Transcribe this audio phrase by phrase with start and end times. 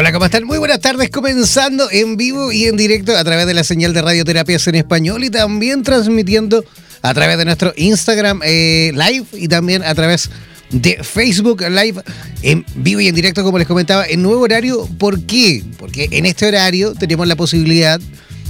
[0.00, 0.44] Hola, ¿cómo están?
[0.44, 4.00] Muy buenas tardes, comenzando en vivo y en directo a través de la señal de
[4.00, 6.64] radioterapias en español y también transmitiendo
[7.02, 10.30] a través de nuestro Instagram eh, Live y también a través
[10.70, 12.02] de Facebook Live
[12.40, 14.88] en vivo y en directo, como les comentaba, en nuevo horario.
[14.98, 15.62] ¿Por qué?
[15.76, 18.00] Porque en este horario tenemos la posibilidad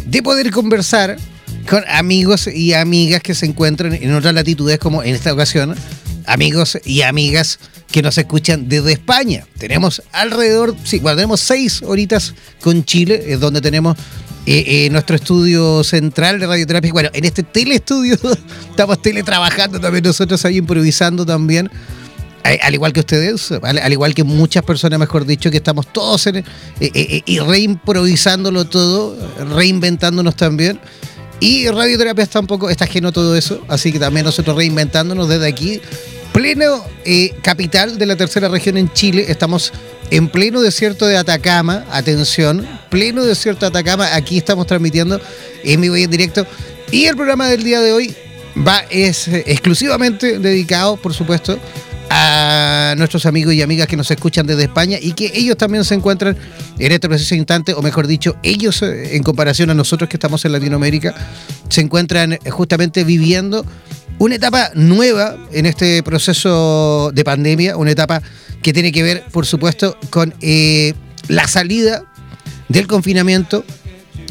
[0.06, 1.16] de poder conversar
[1.68, 5.74] con amigos y amigas que se encuentran en otras latitudes, como en esta ocasión,
[6.30, 7.58] amigos y amigas
[7.90, 9.46] que nos escuchan desde España.
[9.58, 13.96] Tenemos alrededor, sí, bueno, tenemos seis horitas con Chile, es donde tenemos
[14.46, 16.92] eh, eh, nuestro estudio central de radioterapia.
[16.92, 18.16] Bueno, en este telestudio
[18.70, 21.68] estamos teletrabajando también nosotros ahí improvisando también.
[22.44, 26.26] Eh, al igual que ustedes, al, igual que muchas personas, mejor dicho, que estamos todos
[26.28, 26.44] en,
[26.80, 29.16] y reimprovisándolo todo,
[29.54, 30.80] reinventándonos también.
[31.40, 35.28] Y radioterapia está un poco, está ajeno a todo eso, así que también nosotros reinventándonos
[35.28, 35.80] desde aquí
[36.40, 39.26] pleno eh, capital de la tercera región en Chile.
[39.28, 39.74] Estamos
[40.10, 41.84] en pleno desierto de Atacama.
[41.90, 44.14] Atención, pleno desierto de Atacama.
[44.14, 45.20] Aquí estamos transmitiendo
[45.62, 46.46] en vivo y en directo.
[46.90, 48.16] Y el programa del día de hoy
[48.66, 51.58] va es eh, exclusivamente dedicado, por supuesto,
[52.08, 55.94] a nuestros amigos y amigas que nos escuchan desde España y que ellos también se
[55.94, 56.38] encuentran
[56.78, 60.42] en este preciso instante, o mejor dicho, ellos eh, en comparación a nosotros que estamos
[60.46, 61.14] en Latinoamérica,
[61.68, 63.66] se encuentran justamente viviendo
[64.20, 68.22] una etapa nueva en este proceso de pandemia, una etapa
[68.62, 70.92] que tiene que ver, por supuesto, con eh,
[71.28, 72.04] la salida
[72.68, 73.64] del confinamiento,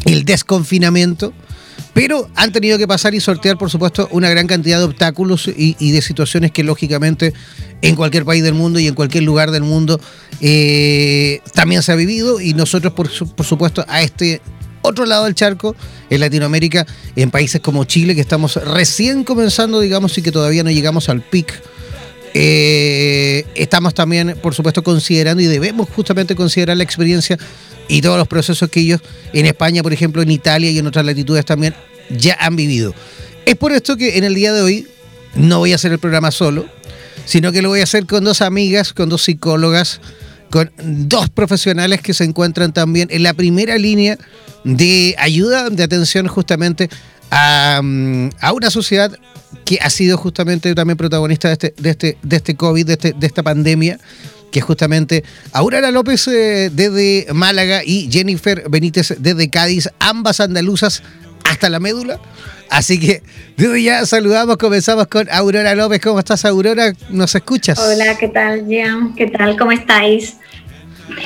[0.06, 1.34] el desconfinamiento,
[1.96, 5.92] pero han tenido que pasar y sortear, por supuesto, una gran cantidad de obstáculos y,
[5.92, 7.34] de situaciones que, lógicamente,
[7.82, 10.00] en cualquier país del mundo y en cualquier lugar del mundo
[10.40, 14.40] eh, también se ha vivido y nosotros, por, por supuesto, a este
[14.90, 15.76] otro lado del charco,
[16.10, 16.86] en Latinoamérica,
[17.16, 21.22] en países como Chile, que estamos recién comenzando, digamos, y que todavía no llegamos al
[21.22, 21.62] pic.
[22.34, 27.38] Eh, estamos también, por supuesto, considerando y debemos justamente considerar la experiencia
[27.88, 29.02] y todos los procesos que ellos
[29.34, 31.74] en España, por ejemplo, en Italia y en otras latitudes también
[32.10, 32.94] ya han vivido.
[33.46, 34.88] Es por esto que en el día de hoy
[35.36, 36.68] no voy a hacer el programa solo,
[37.26, 40.02] sino que lo voy a hacer con dos amigas, con dos psicólogas,
[40.50, 44.18] con dos profesionales que se encuentran también en la primera línea
[44.64, 46.90] de ayuda, de atención justamente
[47.32, 49.12] a, mm, una sociedad
[49.66, 53.14] que ha sido justamente también protagonista de este, de este, de este COVID, de, este,
[53.14, 54.00] de esta pandemia,
[54.52, 61.04] que justamente Aurora López eh, desde Málaga y Jennifer Benítez desde Cádiz, ambas andaluzas
[61.44, 62.20] hasta la médula.
[62.70, 63.24] Así que
[63.58, 66.00] desde ya saludamos, comenzamos con Aurora López.
[66.02, 66.94] ¿Cómo estás, Aurora?
[67.10, 67.80] ¿Nos escuchas?
[67.80, 69.16] Hola, ¿qué tal, Jean?
[69.16, 69.58] ¿Qué tal?
[69.58, 70.36] ¿Cómo estáis?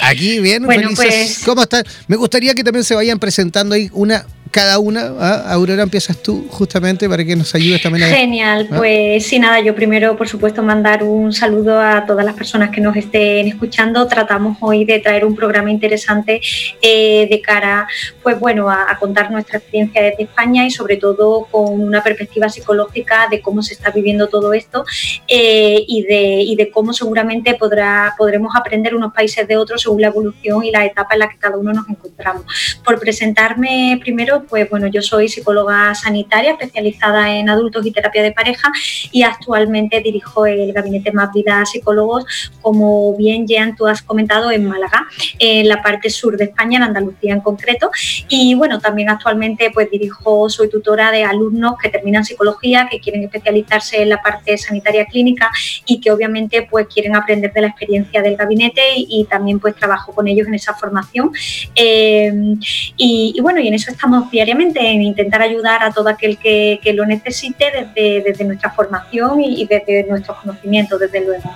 [0.02, 1.06] Aquí bien, bueno, felices.
[1.06, 1.84] Pues, ¿Cómo están?
[2.08, 5.12] Me gustaría que también se vayan presentando ahí una cada una.
[5.20, 5.52] ¿ah?
[5.52, 8.08] Aurora, empiezas tú justamente para que nos ayudes también a...
[8.08, 8.76] Genial, ¿ah?
[8.78, 12.80] pues sí, nada, yo primero, por supuesto, mandar un saludo a todas las personas que
[12.80, 14.08] nos estén escuchando.
[14.08, 16.40] Tratamos hoy de traer un programa interesante
[16.82, 17.88] eh, de cara,
[18.22, 23.28] pues bueno, a, contar nuestra experiencia desde España y sobre todo con una perspectiva psicológica
[23.30, 24.86] de cómo se está viviendo todo esto
[25.28, 30.02] eh, y, de, y de cómo seguramente podrá, podremos aprender unos países de otros según
[30.02, 32.46] la evolución y la etapa en la que cada uno nos encontramos.
[32.86, 38.32] Por presentarme primero, pues bueno, yo soy psicóloga sanitaria especializada en adultos y terapia de
[38.32, 38.72] pareja
[39.12, 42.26] y actualmente dirijo el gabinete Más Vida Psicólogos,
[42.62, 45.08] como bien Jean tú has comentado, en Málaga,
[45.40, 47.92] en la parte sur de España, en Andalucía en concreto.
[48.28, 53.24] Y bueno, también actualmente pues dirijo, soy tutora de alumnos que terminan psicología, que quieren
[53.24, 55.52] especializarse en la parte sanitaria clínica
[55.86, 60.12] y que obviamente pues quieren aprender de la experiencia del gabinete y, también pues trabajo
[60.14, 61.32] con ellos en esa formación.
[61.76, 62.56] Eh,
[62.98, 67.06] y, bueno, y en eso estamos diariamente, en intentar ayudar a todo aquel que, lo
[67.06, 67.66] necesite
[67.96, 71.56] desde, nuestra formación y, desde nuestros conocimientos, desde luego.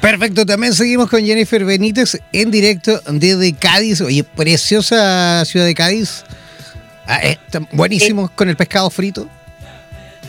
[0.00, 4.00] Perfecto, también seguimos con Jennifer Benítez en directo desde Cádiz.
[4.00, 6.24] Oye, preciosa ciudad de Cádiz.
[7.06, 7.36] Ah, eh,
[7.72, 9.28] buenísimo con el pescado frito.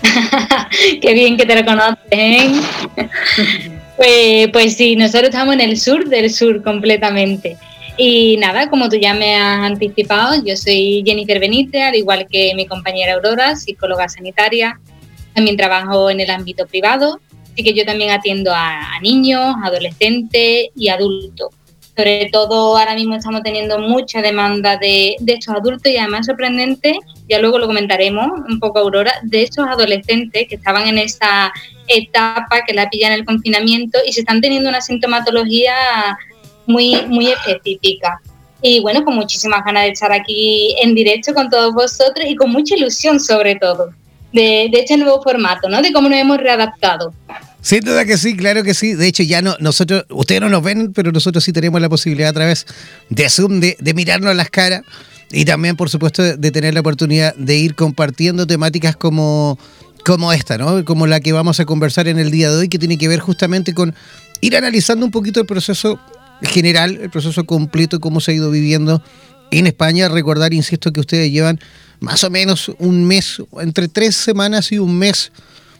[1.01, 2.61] Qué bien que te reconocen.
[3.95, 7.57] pues, pues sí, nosotros estamos en el sur del sur completamente.
[7.97, 12.53] Y nada, como tú ya me has anticipado, yo soy Jennifer Benítez, al igual que
[12.55, 14.79] mi compañera Aurora, psicóloga sanitaria.
[15.33, 17.19] También trabajo en el ámbito privado,
[17.51, 21.49] así que yo también atiendo a, niños, adolescentes y adultos.
[21.95, 26.97] Sobre todo ahora mismo estamos teniendo mucha demanda de, estos adultos y además sorprendente,
[27.27, 31.51] ya luego lo comentaremos un poco Aurora, de estos adolescentes que estaban en esa
[31.87, 35.73] etapa que la pillan el confinamiento y se están teniendo una sintomatología
[36.65, 38.19] muy, muy específica.
[38.61, 42.51] Y bueno, con muchísimas ganas de estar aquí en directo con todos vosotros y con
[42.51, 43.91] mucha ilusión sobre todo
[44.31, 45.81] de, de este nuevo formato, ¿no?
[45.81, 47.13] De cómo nos hemos readaptado.
[47.61, 48.93] Sin duda que sí, claro que sí.
[48.93, 52.29] De hecho, ya no, nosotros, ustedes no nos ven, pero nosotros sí tenemos la posibilidad
[52.29, 52.65] a través
[53.09, 54.81] de Zoom de, de mirarnos las caras
[55.31, 59.57] y también, por supuesto, de, tener la oportunidad de ir compartiendo temáticas como,
[60.05, 60.83] como esta, ¿no?
[60.83, 63.19] Como la que vamos a conversar en el día de hoy, que tiene que ver
[63.19, 63.95] justamente con
[64.41, 65.99] ir analizando un poquito el proceso
[66.41, 69.01] general, el proceso completo, cómo se ha ido viviendo
[69.51, 70.09] en España.
[70.09, 71.59] Recordar, insisto, que ustedes llevan
[71.99, 75.31] más o menos un mes, entre tres semanas y un mes,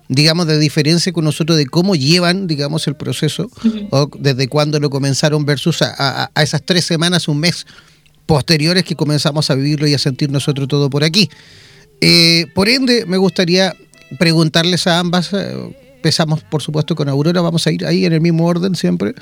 [0.08, 3.50] digamos, de diferencia con nosotros de cómo llevan, digamos, el proceso,
[3.90, 7.66] o desde cuándo lo comenzaron versus a, esas tres semanas, un mes
[8.28, 11.30] posteriores que comenzamos a vivirlo y a sentir nosotros todo por aquí.
[12.02, 13.76] Eh, por ende, me gustaría
[14.20, 15.56] preguntarles a ambas, eh,
[16.02, 19.14] empezamos por supuesto con Aurora, vamos a ir ahí en el mismo orden siempre.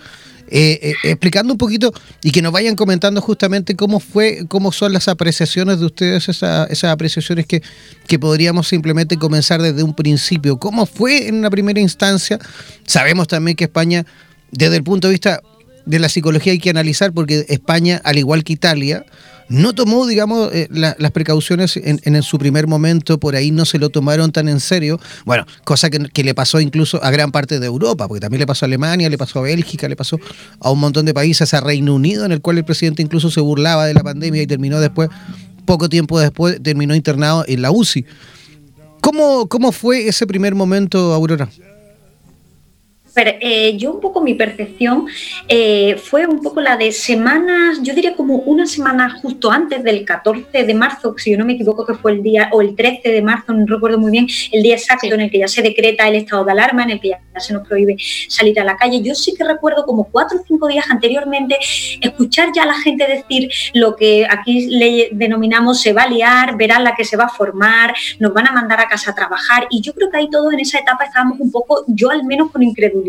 [0.51, 1.93] Eh, eh, explicando un poquito
[2.23, 6.85] y que nos vayan comentando justamente cómo fue, cómo son las apreciaciones de ustedes, esas
[6.85, 7.61] apreciaciones que,
[8.07, 10.57] que podríamos simplemente comenzar desde un principio.
[10.57, 12.39] ¿Cómo fue en una primera instancia?
[12.87, 14.07] Sabemos también que España,
[14.49, 15.41] desde el punto de vista
[15.85, 19.05] de la psicología, hay que analizar, porque España, al igual que Italia,
[19.49, 23.89] no tomó, digamos, eh, las precauciones en, su primer momento, por ahí no se lo
[23.89, 24.99] tomaron tan en serio.
[25.25, 28.65] Bueno, cosa que, le pasó incluso a gran parte de Europa, porque también le pasó
[28.65, 30.19] a Alemania, le pasó a Bélgica, le pasó
[30.59, 33.41] a un montón de países, a Reino Unido, en el cual el presidente incluso se
[33.41, 35.09] burlaba de la pandemia y terminó después,
[35.65, 38.05] poco tiempo después, terminó internado en la UCI.
[39.01, 41.49] ¿Cómo, cómo fue ese primer momento, Aurora?
[43.15, 45.07] Eh, yo un poco mi percepción
[45.47, 50.05] eh, fue un poco la de semanas, yo diría como una semana justo antes del
[50.05, 53.09] 14 de marzo, si yo no me equivoco que fue el día, o el 13
[53.09, 56.07] de marzo, no recuerdo muy bien, el día exacto en el que ya se decreta
[56.07, 57.95] el estado de alarma, en el que ya se nos prohíbe
[58.27, 59.01] salir a la calle.
[59.01, 61.57] Yo sí que recuerdo como cuatro o cinco días anteriormente
[62.01, 66.57] escuchar ya a la gente decir lo que aquí le denominamos se va a liar,
[66.57, 69.67] verán la que se va a formar, nos van a mandar a casa a trabajar
[69.69, 72.51] y yo creo que ahí todos en esa etapa estábamos un poco, yo al menos
[72.51, 73.08] con incredulidad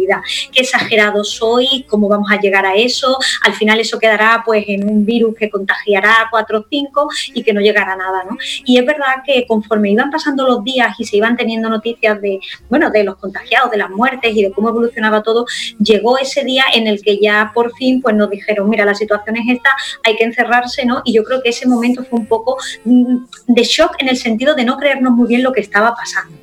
[0.53, 4.89] qué exagerado soy, cómo vamos a llegar a eso, al final eso quedará pues en
[4.89, 8.37] un virus que contagiará a 4 o 5 y que no llegará a nada, ¿no?
[8.65, 12.41] Y es verdad que conforme iban pasando los días y se iban teniendo noticias de,
[12.69, 15.47] bueno, de los contagiados, de las muertes y de cómo evolucionaba todo,
[15.79, 19.37] llegó ese día en el que ya por fin pues nos dijeron, mira, la situación
[19.37, 19.71] es esta,
[20.05, 21.03] hay que encerrarse, ¿no?
[21.05, 24.55] Y yo creo que ese momento fue un poco mm, de shock en el sentido
[24.55, 26.37] de no creernos muy bien lo que estaba pasando.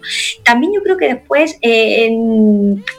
[0.43, 2.09] También yo creo que después, eh,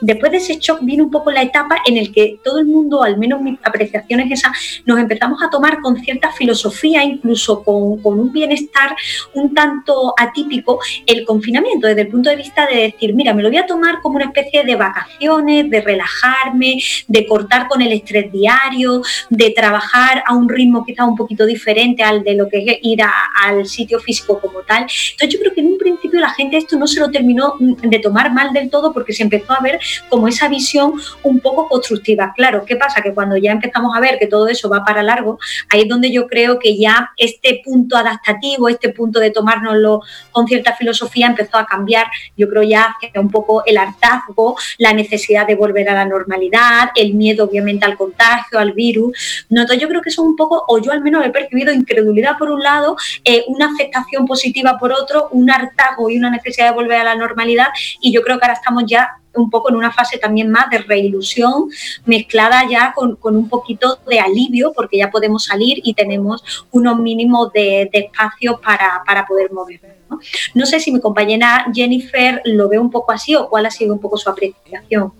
[0.00, 3.02] después de ese shock vino un poco la etapa en el que todo el mundo,
[3.02, 4.52] al menos mis apreciaciones esas,
[4.86, 8.96] nos empezamos a tomar con cierta filosofía, incluso con, con un bienestar
[9.34, 13.48] un tanto atípico, el confinamiento, desde el punto de vista de decir, mira, me lo
[13.48, 18.30] voy a tomar como una especie de vacaciones, de relajarme, de cortar con el estrés
[18.32, 22.78] diario, de trabajar a un ritmo quizá un poquito diferente al de lo que es
[22.82, 24.82] ir al sitio físico como tal.
[24.82, 27.98] Entonces yo creo que en un principio la gente esto no se lo terminó de
[27.98, 30.92] tomar mal del todo porque se empezó a ver como esa visión
[31.22, 32.32] un poco constructiva.
[32.36, 33.02] Claro, ¿qué pasa?
[33.02, 35.38] Que cuando ya empezamos a ver que todo eso va para largo,
[35.70, 40.46] ahí es donde yo creo que ya este punto adaptativo, este punto de tomárnoslo con
[40.46, 42.06] cierta filosofía empezó a cambiar.
[42.36, 46.90] Yo creo ya que un poco el hartazgo, la necesidad de volver a la normalidad,
[46.94, 49.46] el miedo obviamente al contagio, al virus.
[49.48, 52.50] No, yo creo que son un poco, o yo al menos he percibido incredulidad por
[52.50, 57.00] un lado, eh, una aceptación positiva por otro, un hartazgo y una necesidad de volver
[57.00, 57.68] a la normalidad
[58.00, 60.78] y yo creo que ahora estamos ya un poco en una fase también más de
[60.78, 61.68] reilusión,
[62.04, 67.52] mezclada ya con, un poquito de alivio, porque ya podemos salir y tenemos unos mínimos
[67.52, 69.92] de, espacio para, poder movernos.
[70.10, 70.18] ¿no?
[70.54, 70.66] ¿no?
[70.66, 74.00] sé si mi compañera Jennifer lo ve un poco así o cuál ha sido un
[74.00, 75.12] poco su apreciación.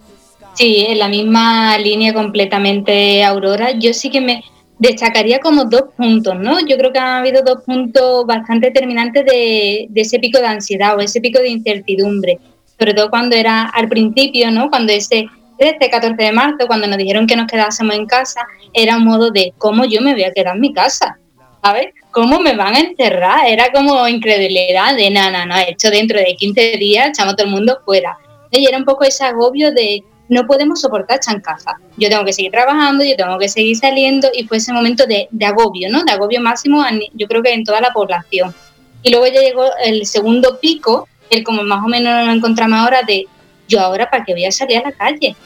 [0.55, 3.73] Sí, en la misma línea completamente, Aurora.
[3.73, 4.43] Yo sí que me,
[4.79, 6.59] destacaría como dos puntos, ¿no?
[6.67, 10.97] Yo creo que ha habido dos puntos bastante determinantes de, de, ese pico de ansiedad
[10.97, 12.39] o ese pico de incertidumbre
[12.79, 14.71] sobre todo cuando era al principio, ¿no?
[14.71, 15.27] Cuando ese
[15.59, 18.41] 13, 14 de marzo, cuando nos dijeron que nos quedásemos en casa,
[18.73, 21.19] era un modo de cómo yo me voy a quedar en mi casa,
[21.63, 21.89] ¿sabes?
[22.13, 23.47] ¿Cómo me van a encerrar?
[23.47, 27.81] Era como incredulidad de, nada, no, esto dentro de 15 días echamos todo el mundo
[27.85, 28.17] fuera.
[28.51, 31.79] Y era un poco ese agobio de no podemos soportar casa.
[31.97, 35.29] Yo tengo que seguir trabajando, yo tengo que seguir saliendo y fue ese momento de,
[35.31, 36.05] de agobio, ¿no?
[36.05, 38.55] De agobio máximo, yo creo que en toda la población.
[39.03, 43.03] Y luego ya llegó el segundo pico, el como más o menos lo encontramos ahora
[43.03, 43.27] de
[43.69, 45.37] yo ahora para qué voy a salir a la calle.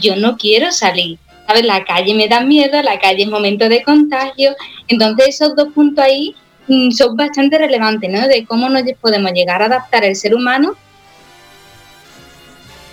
[0.00, 1.18] yo no quiero salir.
[1.46, 1.64] ¿Sabes?
[1.64, 4.54] La calle me da miedo, la calle es momento de contagio.
[4.86, 6.34] Entonces esos dos puntos ahí
[6.68, 8.28] mm, son bastante relevantes, ¿no?
[8.28, 10.76] De cómo nos podemos llegar a adaptar el ser humano.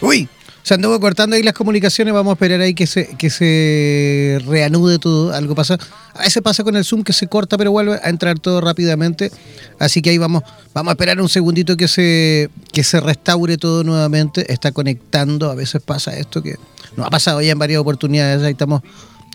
[0.02, 0.28] Uy,
[0.68, 5.00] se anduvo cortando ahí las comunicaciones, vamos a esperar ahí que se, que se reanude
[5.00, 5.78] todo, algo pasa.
[6.14, 9.32] A veces pasa con el Zoom que se corta, pero vuelve a entrar todo rápidamente.
[9.80, 10.44] Así que ahí vamos,
[10.74, 14.52] vamos a esperar un segundito que se, que se restaure todo nuevamente.
[14.52, 16.58] Está conectando, a veces pasa esto que
[16.98, 18.44] nos ha pasado ya en varias oportunidades.
[18.44, 18.82] Ahí estamos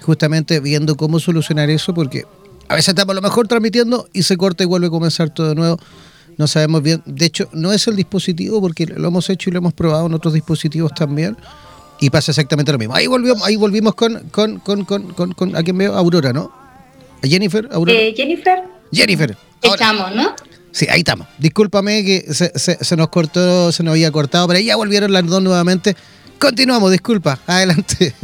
[0.03, 2.27] justamente viendo cómo solucionar eso, porque
[2.69, 5.49] a veces estamos a lo mejor transmitiendo y se corta y vuelve a comenzar todo
[5.49, 5.79] de nuevo
[6.43, 7.01] no sabemos bien.
[7.07, 10.15] De hecho, no es el dispositivo porque lo hemos hecho y lo hemos probado en
[10.15, 11.37] otros dispositivos también.
[12.01, 12.97] Y pasa exactamente lo mismo.
[12.97, 16.53] Ahí volvimos, ahí volvimos con, con, con, con, con, a quien veo, Aurora, ¿no?
[17.23, 17.69] ¿A Jennifer?
[17.71, 17.97] ¿Aurora?
[17.97, 18.65] Eh, Jennifer.
[18.93, 19.37] Jennifer.
[19.63, 20.35] estamos, ¿no?
[20.73, 21.29] Sí, ahí estamos.
[21.39, 25.41] Discúlpame que se, se, nos cortó, se nos había cortado, pero ya volvieron las dos
[25.41, 25.95] nuevamente.
[26.41, 27.39] Continuamos, disculpa.
[27.47, 28.15] Adelante.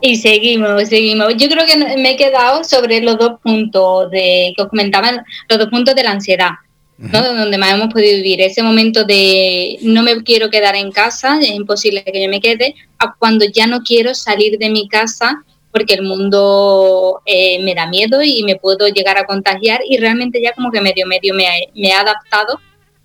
[0.00, 1.36] Y seguimos, seguimos.
[1.36, 5.58] Yo creo que me he quedado sobre los dos puntos de que os comentaban, los
[5.60, 6.50] dos puntos de la ansiedad.
[6.98, 8.40] Donde más hemos podido vivir.
[8.40, 12.76] Ese momento de no me quiero quedar en casa, es imposible que yo me quede,
[12.98, 17.86] a cuando ya no quiero salir de mi casa porque el mundo eh, me da
[17.86, 21.46] miedo y me puedo llegar a contagiar y realmente ya como que medio medio me,
[21.74, 22.60] me he adaptado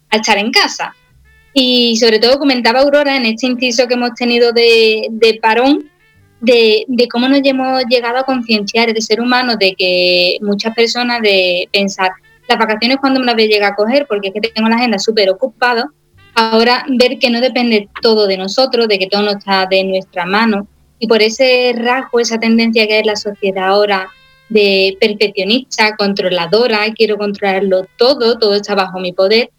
[0.10, 0.94] a estar en casa.
[1.54, 5.90] Y sobre todo comentaba Aurora en este inciso que hemos tenido de, de parón,
[6.42, 11.22] de, de, cómo nos hemos llegado a concienciar el ser humano de que muchas personas
[11.22, 12.12] de pensar,
[12.48, 15.00] las vacaciones cuando me las voy a a coger, porque es que tengo la agenda
[15.00, 15.90] súper ocupada.
[16.34, 20.26] Ahora ver que no depende todo de nosotros, de que todo no está de nuestra
[20.26, 20.68] mano.
[21.00, 24.08] Y por ese rasgo, esa tendencia que en la sociedad ahora
[24.50, 29.50] de perfeccionista, controladora, quiero controlarlo todo, todo está bajo mi poder.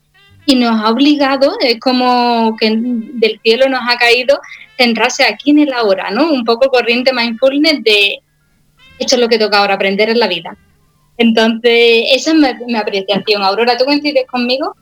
[0.47, 4.41] Y nos ha obligado, es como que del cielo nos ha caído
[4.79, 6.33] centrarse aquí en el ahora, ¿no?
[6.33, 8.21] Un poco corriente mindfulness de
[8.99, 10.57] esto es lo que toca ahora aprender en la vida
[11.19, 13.43] entonces, esa es mi, apreciación.
[13.43, 14.75] Aurora, ¿tú coincides conmigo?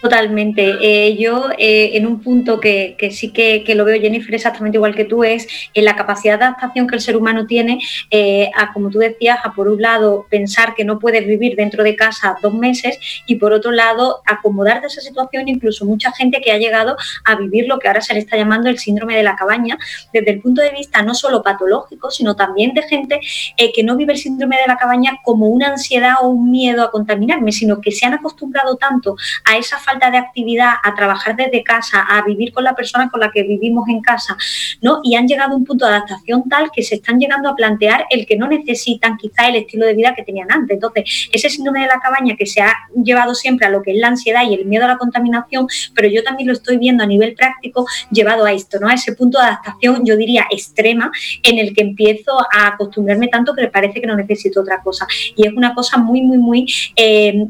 [0.00, 0.76] Totalmente.
[0.80, 5.04] Eh, yo eh, en un punto que, sí que, lo veo, Jennifer, exactamente igual que
[5.04, 8.90] tú, es en la capacidad de adaptación que el ser humano tiene eh, a, como
[8.90, 12.54] tú decías, a por un lado pensar que no puedes vivir dentro de casa dos
[12.54, 16.96] meses y por otro lado acomodarte a esa situación, incluso mucha gente que ha llegado
[17.24, 19.78] a vivir lo que ahora se le está llamando el síndrome de la cabaña,
[20.12, 23.20] desde el punto de vista no solo patológico, sino también de gente
[23.56, 26.90] que no vive el síndrome de la cabaña como una ansiedad o un miedo a
[26.92, 31.62] contaminarme, sino que se han acostumbrado tanto a esa falta de actividad, a trabajar desde
[31.62, 34.36] casa, a vivir con la persona con la que vivimos en casa,
[34.82, 35.00] ¿no?
[35.02, 38.06] Y han llegado a un punto de adaptación tal que se están llegando a plantear
[38.10, 40.74] el que no necesitan quizá el estilo de vida que tenían antes.
[40.74, 43.98] Entonces, ese síndrome de la cabaña que se ha llevado siempre a lo que es
[43.98, 47.06] la ansiedad y el miedo a la contaminación, pero yo también lo estoy viendo a
[47.06, 48.88] nivel práctico llevado a esto, ¿no?
[48.88, 51.10] A ese punto de adaptación, yo diría, extrema,
[51.42, 55.06] en el que empiezo a acostumbrarme tanto que me parece que no necesito otra cosa.
[55.36, 56.66] Y es una cosa muy, muy, muy,
[56.96, 57.46] eh,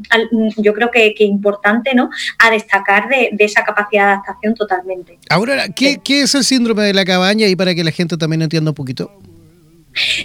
[0.56, 2.10] yo creo que, que importante, ¿no?
[2.38, 5.18] A destacar de, esa capacidad de adaptación totalmente.
[5.30, 8.70] Ahora, ¿qué, es el síndrome de la cabaña y para que la gente también entienda
[8.70, 9.10] un poquito?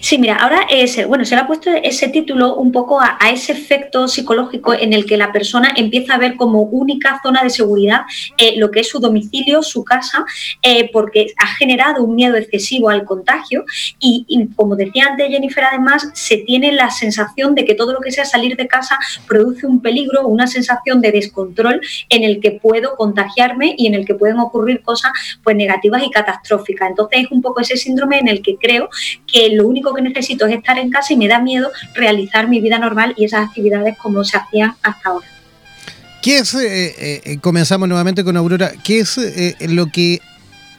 [0.02, 3.54] Sí, mira, ahora es, bueno, se le ha puesto ese título un poco a, ese
[3.54, 8.02] efecto psicológico en el que la persona empieza a ver como única zona de seguridad
[8.38, 10.26] eh, lo que es su domicilio, su casa,
[10.62, 13.66] eh, porque ha generado un miedo excesivo al contagio
[14.00, 18.12] y, como decía antes Jennifer, además se tiene la sensación de que todo lo que
[18.12, 22.96] sea salir de casa produce un peligro, una sensación de descontrol en el que puedo
[22.96, 25.12] contagiarme y en el que pueden ocurrir cosas
[25.44, 26.90] pues negativas y catastróficas.
[26.90, 28.90] Entonces es un poco ese síndrome en el que creo
[29.32, 32.62] que lo único que necesito es estar en casa y me da miedo realizar mi
[32.62, 35.28] vida normal y esas actividades como se hacían hasta ahora.
[36.22, 40.22] ¿Qué es, eh, eh, comenzamos nuevamente con Aurora, qué es eh, lo que,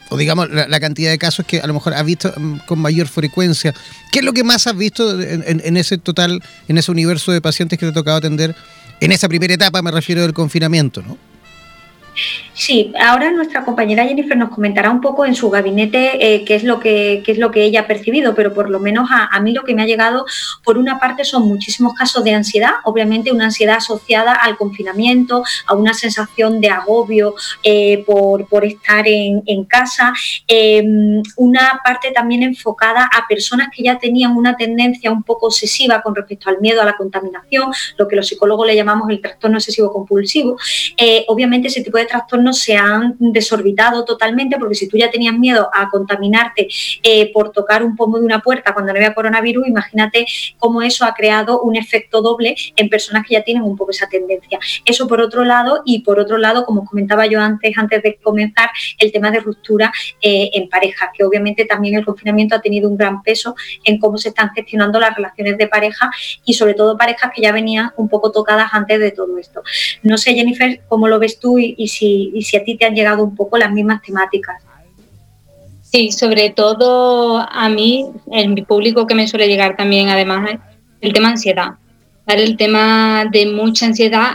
[0.09, 3.07] o digamos, la, cantidad de casos que a lo mejor has visto mm, con mayor
[3.07, 3.73] frecuencia?
[4.11, 7.77] ¿Qué es lo que más has visto en, ese total, en ese universo de pacientes
[7.77, 8.55] que te ha tocado atender
[8.99, 11.17] en esa primera etapa, me refiero del confinamiento, ¿no?
[12.53, 16.63] Sí, ahora nuestra compañera Jennifer nos comentará un poco en su gabinete eh, qué, es
[16.63, 19.63] lo que, es lo que ella ha percibido, pero por lo menos a, mí lo
[19.63, 20.25] que me ha llegado,
[20.63, 25.75] por una parte, son muchísimos casos de ansiedad, obviamente una ansiedad asociada al confinamiento, a
[25.75, 30.13] una sensación de agobio eh, por, estar en, casa,
[30.47, 36.01] em, una parte también enfocada a personas que ya tenían una tendencia un poco obsesiva
[36.01, 39.57] con respecto al miedo a la contaminación, lo que los psicólogos le llamamos el trastorno
[39.57, 40.57] obsesivo compulsivo.
[40.95, 45.33] Eh, obviamente ese tipo de trastornos se han desorbitado totalmente porque si tú ya tenías
[45.33, 46.67] miedo a contaminarte
[47.03, 50.25] eh, por tocar un pomo de una puerta cuando no había coronavirus, imagínate
[50.57, 54.07] cómo eso ha creado un efecto doble en personas que ya tienen un poco esa
[54.07, 54.59] tendencia.
[54.85, 58.69] Eso por otro lado y por otro lado, como comentaba yo antes, antes de comenzar,
[58.99, 62.97] el tema de ruptura eh, en pareja, que obviamente también el confinamiento ha tenido un
[62.97, 66.09] gran peso en cómo se están gestionando las relaciones de pareja
[66.45, 69.63] y sobre todo parejas que ya venían un poco tocadas antes de todo esto.
[70.03, 73.23] No sé, Jennifer, cómo lo ves tú y, si, si a ti te han llegado
[73.23, 74.61] un poco las mismas temáticas.
[75.81, 80.59] Sí, sobre todo a mí, en mi público que me suele llegar también, además,
[80.99, 81.75] el tema ansiedad.
[82.27, 84.31] El tema de mucha ansiedad,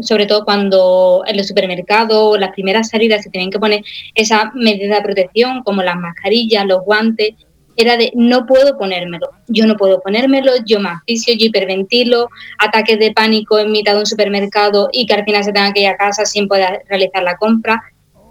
[0.00, 3.84] sobre todo cuando en los supermercados, las primeras salidas se tienen que poner
[4.16, 7.34] esa medida de protección, como las mascarillas, los guantes,
[7.76, 12.28] era de no puedo ponérmelo, yo no puedo ponérmelo, yo me asfixio, yo hiperventilo,
[12.58, 15.82] ataques de pánico en mitad de un supermercado y que al final se tenga que
[15.82, 17.82] ir a casa sin poder realizar la compra.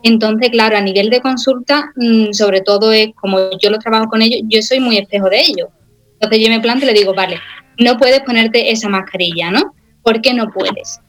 [0.03, 4.21] Entonces, claro, a nivel de consulta, mm, sobre todo es como yo lo trabajo con
[4.21, 5.69] ellos, yo soy muy espejo de ellos.
[6.13, 7.39] Entonces yo me planteo y le digo, vale,
[7.79, 9.73] no puedes ponerte esa mascarilla, ¿no?
[10.03, 10.99] ¿Por qué no puedes?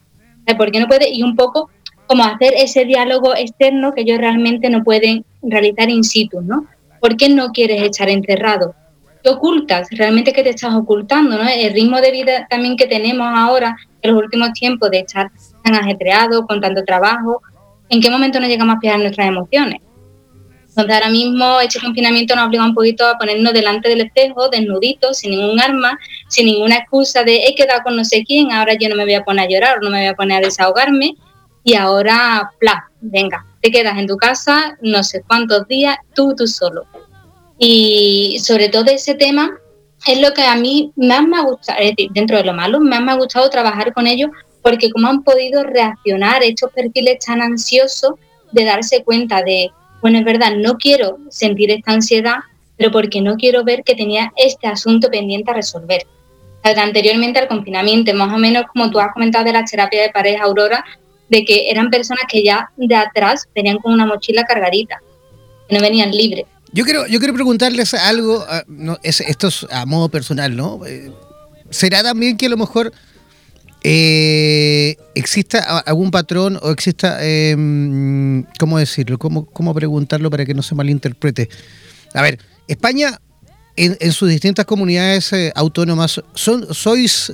[0.57, 1.09] ¿Por qué no puedes?
[1.11, 1.69] Y un poco
[2.07, 6.65] como hacer ese diálogo externo que ellos realmente no pueden realizar in situ, ¿no?
[6.99, 8.75] ¿Por qué no quieres estar encerrado?
[9.23, 9.87] ¿Qué ocultas?
[9.91, 11.37] ¿Realmente qué te estás ocultando?
[11.37, 11.49] ¿no?
[11.49, 15.31] El ritmo de vida también que tenemos ahora, en los últimos tiempos, de estar
[15.63, 17.41] tan ajetreado, con tanto trabajo,
[17.89, 19.81] ¿en qué momento nos llegamos a fijar nuestras emociones?
[20.77, 25.17] Entonces ahora mismo este confinamiento nos obliga un poquito a ponernos delante del espejo, desnuditos,
[25.17, 28.87] sin ningún arma, sin ninguna excusa de he quedado con no sé quién, ahora yo
[28.87, 31.15] no me voy a poner a llorar, no me voy a poner a desahogarme
[31.67, 36.47] y ahora, pla, venga, te quedas en tu casa no sé cuántos días, tú, tú
[36.47, 36.85] solo.
[37.59, 39.59] Y sobre todo ese tema
[40.07, 41.77] es lo que a mí más me ha gustado,
[42.11, 44.29] dentro de lo malo, más me ha gustado trabajar con ellos
[44.61, 48.13] porque cómo han podido reaccionar estos perfiles tan ansiosos
[48.53, 49.69] de darse cuenta de,
[50.01, 52.37] bueno, es verdad, no quiero sentir esta ansiedad,
[52.77, 56.07] pero porque no quiero ver que tenía este asunto pendiente a resolver.
[56.63, 60.45] anteriormente al confinamiento, más o menos como tú has comentado de la terapia de pareja,
[60.45, 60.85] Aurora,
[61.29, 65.01] de que eran personas que ya de atrás venían con una mochila cargadita,
[65.67, 66.45] que no venían libres.
[66.71, 68.63] Yo quiero, yo quiero preguntarles algo, ah,
[69.03, 70.85] esto es a modo personal, ¿no?
[70.85, 71.11] Eh,
[71.69, 72.91] ¿Será también que a lo mejor
[73.83, 79.17] eh, exista algún patrón o exista, em, ¿cómo decirlo?
[79.17, 81.49] ¿Cómo, ¿Cómo preguntarlo para que no se malinterprete?
[82.13, 83.19] A ver, España
[83.77, 87.31] en, sus distintas comunidades eh, autónomas son, sois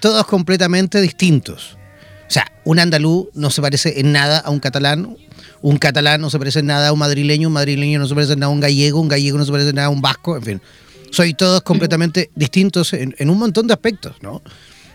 [0.00, 1.77] todos completamente distintos.
[2.28, 5.16] O sea, un andaluz no se parece en nada a un catalán,
[5.62, 8.34] un catalán no se parece en nada a un madrileño, un madrileño no se parece
[8.34, 10.36] en nada a un gallego, un gallego no se parece en nada a un vasco,
[10.36, 10.62] en fin.
[11.10, 14.42] Soy todos completamente distintos en, un montón de aspectos, ¿no?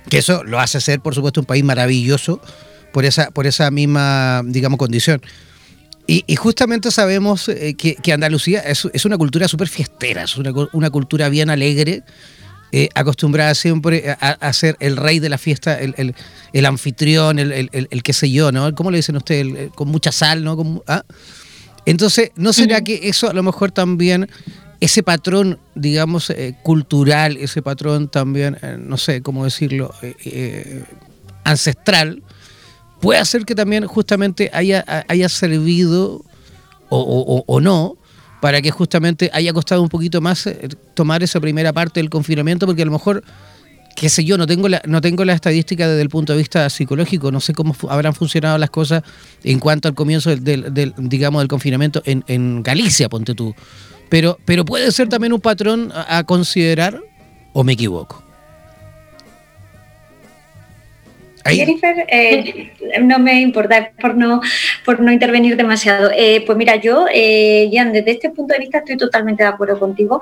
[0.10, 2.40] Que eso lo hace ser, por supuesto, un país maravilloso
[2.92, 5.20] por esa, por esa misma, digamos, condición.
[6.06, 11.30] Y, justamente sabemos eh, que, Andalucía es, una cultura súper fiestera, es una, una, cultura
[11.30, 12.04] bien alegre,
[12.76, 18.32] eh, acostumbrada siempre a, ser el rey de la fiesta, el, anfitrión, el, qué sé
[18.32, 18.74] yo, ¿no?
[18.74, 19.70] ¿Cómo le dicen ustedes?
[19.76, 20.82] con mucha sal, ¿no?
[20.88, 21.04] ¿ah?
[21.86, 24.28] Entonces, ¿no será que eso a lo mejor también,
[24.80, 29.94] ese patrón, digamos, eh, cultural, ese patrón también, eh, no sé cómo decirlo,
[31.44, 32.24] ancestral,
[33.00, 36.26] puede hacer que también justamente haya, haya servido
[36.90, 37.98] o, o no
[38.44, 42.66] para que justamente haya costado un poquito más eh, tomar esa primera parte del confinamiento,
[42.66, 43.24] porque a lo mejor
[43.96, 46.70] qué sé yo, no tengo la, no tengo la estadística desde el punto de vista
[46.70, 49.02] psicológico, no sé cómo habrán funcionado las cosas
[49.46, 53.56] en cuanto al comienzo del, digamos, del confinamiento en, en, Galicia, ponte tú.
[54.10, 57.00] Pero, pero puede ser también un patrón a considerar,
[57.54, 58.26] o me equivoco.
[61.52, 64.42] Jennifer, eh, no me importa por no,
[64.86, 66.10] por no intervenir demasiado.
[66.16, 69.78] Eh, pues mira, yo, eh, Jan, desde este punto de vista estoy totalmente de acuerdo
[69.80, 70.22] contigo.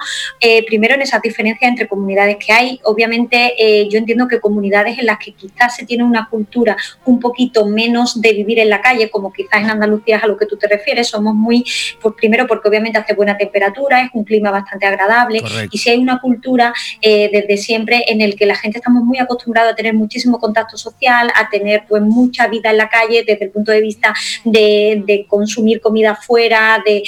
[0.68, 2.80] primero en esas diferencias entre comunidades que hay.
[2.84, 3.54] Obviamente
[3.90, 8.22] yo entiendo que comunidades en las que quizás se tiene una cultura un poquito menos
[8.22, 10.68] de vivir en la calle, como quizás en Andalucía es a lo que tú te
[10.68, 11.64] refieres, somos muy,
[12.02, 16.00] pues primero porque obviamente hace buena temperatura, es un clima bastante agradable y si hay
[16.00, 20.40] una cultura desde siempre en el que la gente estamos muy acostumbrados a tener muchísimo
[20.40, 24.14] contacto social, a tener pues mucha vida en la calle desde el punto de vista
[24.44, 27.04] de, consumir comida fuera, de,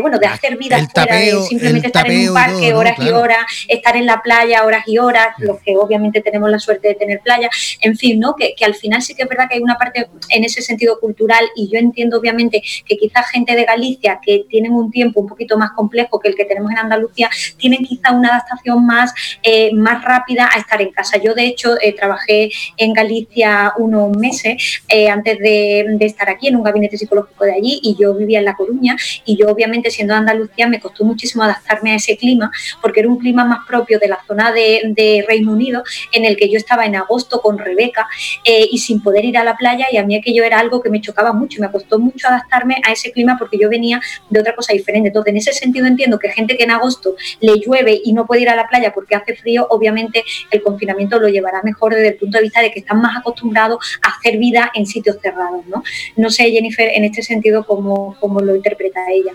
[0.00, 3.96] bueno, de hacer vida fuera, de simplemente estar en un parque horas y horas, estar
[3.96, 7.48] en la playa horas y horas, los que obviamente tenemos la suerte de tener playa,
[7.80, 8.34] en fin, ¿no?
[8.34, 11.44] Que, al final sí que es verdad que hay una parte en ese sentido cultural
[11.54, 15.56] y yo entiendo obviamente que quizás gente de Galicia que tienen un tiempo un poquito
[15.56, 20.02] más complejo que el que tenemos en Andalucía, tienen quizá una adaptación más, eh, más
[20.02, 21.18] rápida a estar en casa.
[21.18, 23.35] Yo de hecho eh, trabajé en Galicia
[23.78, 28.14] unos meses eh, antes de, estar aquí en un gabinete psicológico de allí y yo
[28.14, 31.96] vivía en La Coruña y yo obviamente siendo de Andalucía me costó muchísimo adaptarme a
[31.96, 36.24] ese clima porque era un clima más propio de la zona de, Reino Unido en
[36.24, 38.06] el que yo estaba en agosto con Rebeca
[38.44, 40.90] eh, y sin poder ir a la playa y a mí aquello era algo que
[40.90, 44.54] me chocaba mucho me costó mucho adaptarme a ese clima porque yo venía de otra
[44.54, 45.08] cosa diferente.
[45.08, 48.42] Entonces en ese sentido entiendo que gente que en agosto le llueve y no puede
[48.42, 52.16] ir a la playa porque hace frío, obviamente el confinamiento lo llevará mejor desde el
[52.16, 55.82] punto de vista de que están más acostumbrado a hacer vida en sitios cerrados, ¿no?
[56.16, 59.32] No sé, Jennifer, en este sentido, cómo, cómo lo interpreta ella.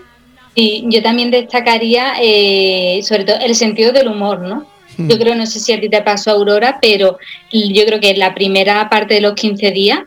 [0.54, 4.66] Sí, yo también destacaría eh, sobre todo el sentido del humor, ¿no?
[4.96, 5.08] Hmm.
[5.08, 7.18] Yo creo, no sé si a ti te pasó, Aurora, pero
[7.50, 10.00] yo creo que la primera parte de los 15 días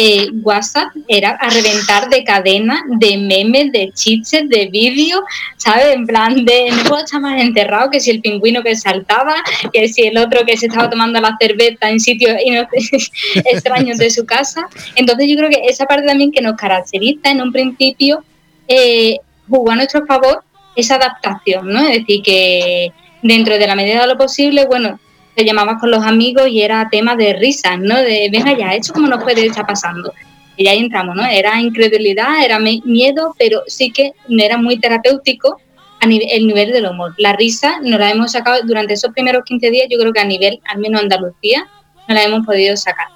[0.00, 5.22] eh, WhatsApp era a reventar de cadena, de memes, de chistes, de vídeos,
[5.56, 5.86] ¿sabes?
[5.92, 9.34] En plan de no puedo estar más enterrado que si el pingüino que saltaba,
[9.72, 12.36] que si el otro que se estaba tomando la cerveza en sitios
[13.34, 14.68] extraños de su casa.
[14.94, 18.22] Entonces yo creo que esa parte también que nos caracteriza en un principio
[18.68, 19.16] eh,
[19.48, 20.44] jugó a nuestro favor
[20.76, 21.80] esa adaptación, ¿no?
[21.80, 25.00] Es decir, que dentro de la medida de lo posible, bueno,
[25.38, 27.96] te llamabas con los amigos y era tema de risas, ¿no?
[27.96, 30.12] De, venga ya, ¿esto cómo nos puede estar pasando?
[30.56, 31.24] Y ahí entramos, ¿no?
[31.24, 35.60] Era incredulidad, era miedo, pero sí que era muy terapéutico
[36.00, 37.14] a nivel, el nivel del humor.
[37.18, 40.24] La risa nos la hemos sacado durante esos primeros 15 días, yo creo que a
[40.24, 41.68] nivel, al menos Andalucía,
[42.08, 43.06] no la hemos podido sacar.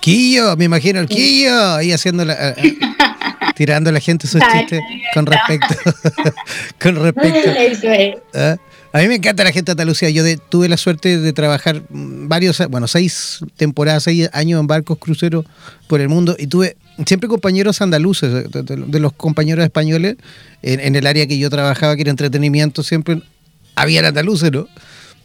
[0.00, 2.76] Quillo, me imagino el Quillo, ahí haciendo la, eh,
[3.54, 4.80] tirando a la gente sus chistes
[5.14, 5.74] con respecto,
[6.80, 7.50] con respecto.
[7.50, 8.16] Eso es.
[8.34, 8.56] ¿Ah?
[8.92, 10.10] A mí me encanta la gente de Andalucía.
[10.10, 15.46] Yo tuve la suerte de trabajar varios, bueno, seis temporadas, seis años en barcos cruceros
[15.86, 16.76] por el mundo y tuve
[17.06, 20.16] siempre compañeros andaluces, de, los compañeros españoles
[20.60, 23.22] en, el área que yo trabajaba, que era entretenimiento, siempre
[23.76, 24.68] había andaluces, ¿no?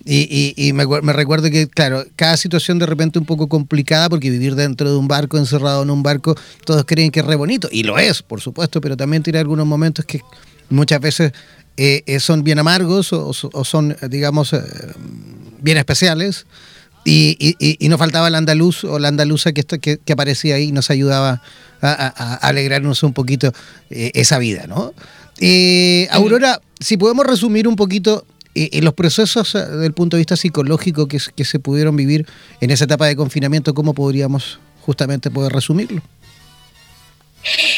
[0.06, 4.90] Y, me, recuerdo que, claro, cada situación de repente un poco complicada porque vivir dentro
[4.90, 7.68] de un barco, encerrado en un barco, todos creen que es re bonito.
[7.70, 10.22] Y lo es, por supuesto, pero también tiene algunos momentos que
[10.70, 11.34] muchas veces
[11.78, 14.62] eh, eh, son bien amargos o, son, digamos, eh,
[15.62, 16.48] bien especiales.
[17.06, 20.72] Y, y, no faltaba el andaluz o la andaluza que, que, que aparecía ahí y
[20.74, 21.42] nos ayudaba
[21.82, 23.54] a, alegrarnos un poquito
[23.90, 24.94] esa vida, ¿no?
[26.12, 31.46] Aurora, si podemos resumir un poquito los procesos del punto de vista psicológico que, que
[31.46, 32.26] se pudieron vivir
[32.60, 36.02] en esa etapa de confinamiento, ¿cómo podríamos justamente poder resumirlo?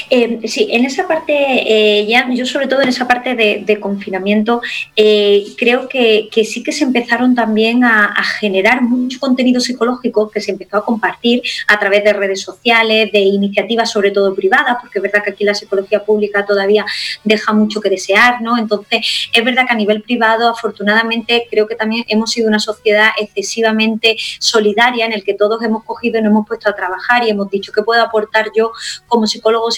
[0.09, 4.61] Eh, sí, en esa parte, eh, ya, yo sobre todo en esa parte de, confinamiento,
[4.95, 10.51] eh, creo que, sí que se empezaron también a, generar mucho contenido psicológico que se
[10.51, 15.03] empezó a compartir a través de redes sociales, de iniciativas sobre todo privadas, porque es
[15.03, 16.85] verdad que aquí la psicología pública todavía
[17.23, 18.57] deja mucho que desear, ¿no?
[18.57, 23.09] Entonces, es verdad que a nivel privado, afortunadamente, creo que también hemos sido una sociedad
[23.19, 27.29] excesivamente solidaria en el que todos hemos cogido y nos hemos puesto a trabajar y
[27.29, 28.71] hemos dicho qué puedo aportar yo
[29.07, 29.71] como psicólogo o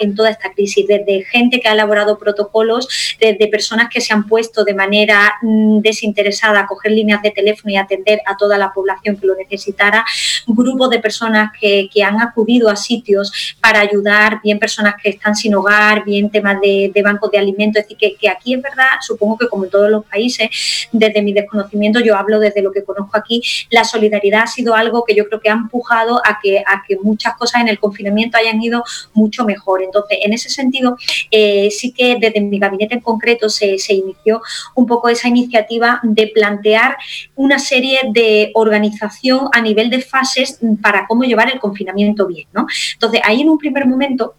[0.00, 2.88] en toda esta crisis, desde gente que ha elaborado protocolos,
[3.20, 7.72] desde personas que se han puesto de manera mm, desinteresada a coger líneas de teléfono
[7.72, 10.04] y atender a toda la población que lo necesitara,
[10.46, 15.54] grupos de personas que, han acudido a sitios para ayudar, bien personas que están sin
[15.54, 19.48] hogar, bien temas de, bancos de alimentos, es decir, que, aquí es verdad, supongo que
[19.48, 23.40] como en todos los países, desde mi desconocimiento, yo hablo desde lo que conozco aquí,
[23.70, 26.98] la solidaridad ha sido algo que yo creo que ha empujado a que, a que
[27.02, 30.96] muchas cosas en el confinamiento hayan ido mucho mejor Entonces, en ese sentido,
[31.30, 34.40] eh, sí que desde mi gabinete en concreto se, se inició
[34.74, 36.96] un poco esa iniciativa de plantear
[37.34, 42.46] una serie de organización a nivel de fases para cómo llevar el confinamiento bien.
[42.52, 42.66] ¿no?
[42.94, 44.34] Entonces, ahí en un primer momento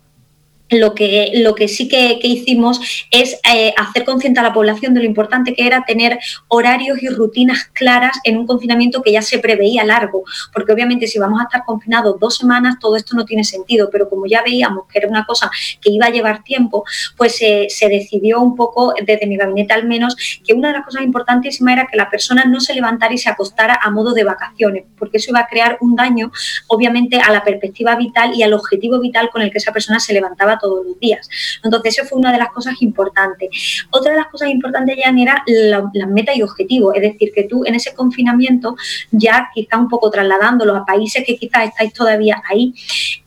[0.70, 2.80] lo que, lo que sí que, hicimos
[3.12, 7.10] es eh, hacer consciente a la población de lo importante que era tener horarios y
[7.10, 10.24] rutinas claras en un confinamiento que ya se preveía largo,
[10.54, 14.10] porque obviamente si vamos a estar confinados dos semanas, todo esto no tiene sentido, pero
[14.10, 15.52] como ya veíamos que era una cosa
[15.82, 16.84] que iba a llevar tiempo,
[17.16, 21.04] pues se decidió un poco, desde mi gabinete al menos, que una de las cosas
[21.04, 24.86] importantísimas era que la persona no se levantara y se acostara a modo de vacaciones,
[24.98, 26.32] porque eso iba a crear un daño,
[26.68, 30.14] obviamente, a la perspectiva vital y al objetivo vital con el que esa persona se
[30.14, 31.28] levantaba todos los días.
[31.64, 33.86] Entonces, eso fue una de las cosas importantes.
[33.92, 37.66] Otra de las cosas importantes, ya era la, meta y objetivo, es decir, que tú
[37.66, 38.76] en ese confinamiento,
[39.12, 42.74] ya quizá un poco trasladándolo a países que quizás estáis todavía ahí,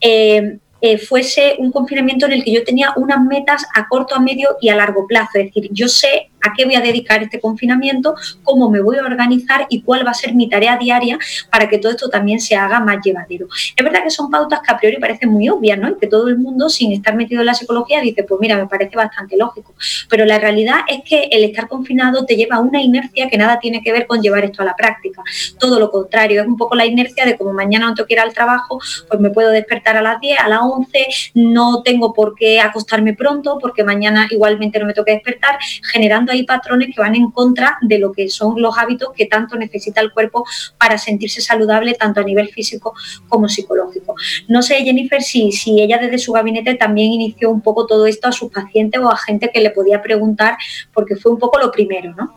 [0.01, 4.19] eh, eh, fuese un confinamiento en el que yo tenía unas metas a corto, a
[4.19, 5.31] medio y a largo plazo.
[5.35, 9.67] Es decir, yo sé qué voy a dedicar este confinamiento, cómo me voy a organizar
[9.69, 11.17] y cuál va a ser mi tarea diaria
[11.51, 13.47] para que todo esto también se haga más llevadero.
[13.75, 15.89] Es verdad que son pautas que a priori parecen muy obvias, ¿no?
[15.89, 18.67] Y que todo el mundo, sin estar metido en la psicología, dice, pues mira, me
[18.67, 19.73] parece bastante lógico.
[20.09, 23.59] Pero la realidad es que el estar confinado te lleva a una inercia que nada
[23.59, 25.21] tiene que ver con llevar esto a la práctica.
[25.57, 28.19] Todo lo contrario, es un poco la inercia de como mañana no tengo que ir
[28.19, 32.35] al trabajo, pues me puedo despertar a las 10, a las 11, no tengo por
[32.35, 35.57] qué acostarme pronto porque mañana igualmente no me toca despertar,
[35.91, 40.01] generando patrones que van en contra de lo que son los hábitos que tanto necesita
[40.01, 40.45] el cuerpo
[40.77, 42.93] para sentirse saludable tanto a nivel físico
[43.27, 44.15] como psicológico.
[44.47, 48.27] No sé, Jennifer, si, si ella desde su gabinete también inició un poco todo esto
[48.27, 50.57] a sus pacientes o a gente que le podía preguntar,
[50.93, 52.33] porque fue un poco lo primero, ¿no?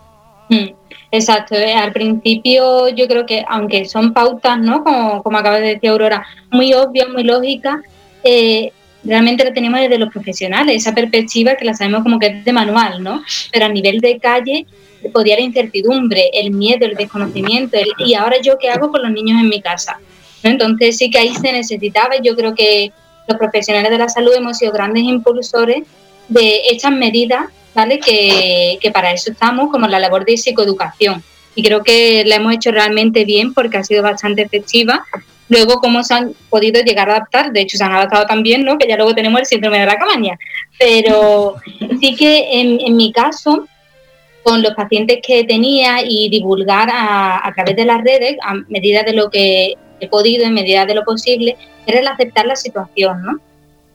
[0.49, 0.75] Mm,
[1.11, 4.85] exacto, eh, al principio yo creo que aunque son pautas, ¿no?
[4.85, 7.81] Como, como acaba de decir Aurora, muy obvias, muy lógicas,
[8.25, 8.73] eh,
[9.05, 12.53] realmente la tenemos desde los profesionales, esa perspectiva que la sabemos como que es de
[12.53, 13.23] manual, ¿no?
[13.51, 14.67] Pero a nivel de calle
[15.13, 19.41] podía la incertidumbre, el miedo, el desconocimiento, y ahora yo qué hago con los niños
[19.41, 19.99] en mi casa.
[20.43, 22.93] Entonces sí que ahí se necesitaba y yo creo que
[23.29, 25.83] los profesionales de la salud hemos sido grandes impulsores
[26.29, 27.99] de estas medidas, ¿vale?
[27.99, 31.23] Que, que para eso estamos, como la labor de psicoeducación.
[31.55, 35.05] Y creo que la hemos hecho realmente bien porque ha sido bastante efectiva
[35.53, 38.79] Luego, cómo se han podido llegar a adaptar, de hecho se han adaptado también, ¿no?
[38.79, 40.39] que ya luego tenemos el síndrome de la cabaña.
[40.79, 41.57] Pero
[42.01, 43.67] sí que en, mi caso,
[44.43, 49.13] con los pacientes que tenía y divulgar a, través de las redes, a medida de
[49.13, 53.39] lo que he podido, en medida de lo posible, era el aceptar la situación, ¿no?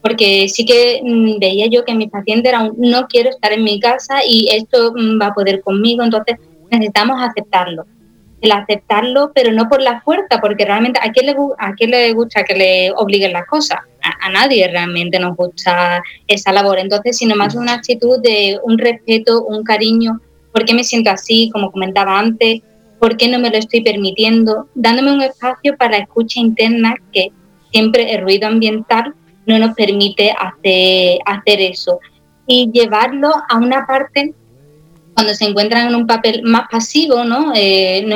[0.00, 3.64] Porque sí que mm, veía yo que mi paciente era un no quiero estar en
[3.64, 6.36] mi casa y esto mm, va a poder conmigo, entonces
[6.70, 7.84] necesitamos aceptarlo
[8.40, 12.12] el aceptarlo, pero no por la fuerza, porque realmente a quién le, a quién le
[12.12, 13.78] gusta que le obliguen las cosas.
[14.02, 16.78] A, nadie realmente nos gusta esa labor.
[16.78, 20.20] Entonces, sino más una actitud de un respeto, un cariño,
[20.52, 21.50] ¿por qué me siento así?
[21.52, 22.62] Como comentaba antes,
[22.98, 24.68] ¿por qué no me lo estoy permitiendo?
[24.74, 27.32] Dándome un espacio para escucha interna que
[27.72, 29.14] siempre el ruido ambiental
[29.46, 31.98] no nos permite hacer, hacer eso.
[32.46, 34.34] Y llevarlo a una parte
[35.18, 37.50] cuando se encuentran en un papel más pasivo, ¿no?
[37.52, 38.06] Eh,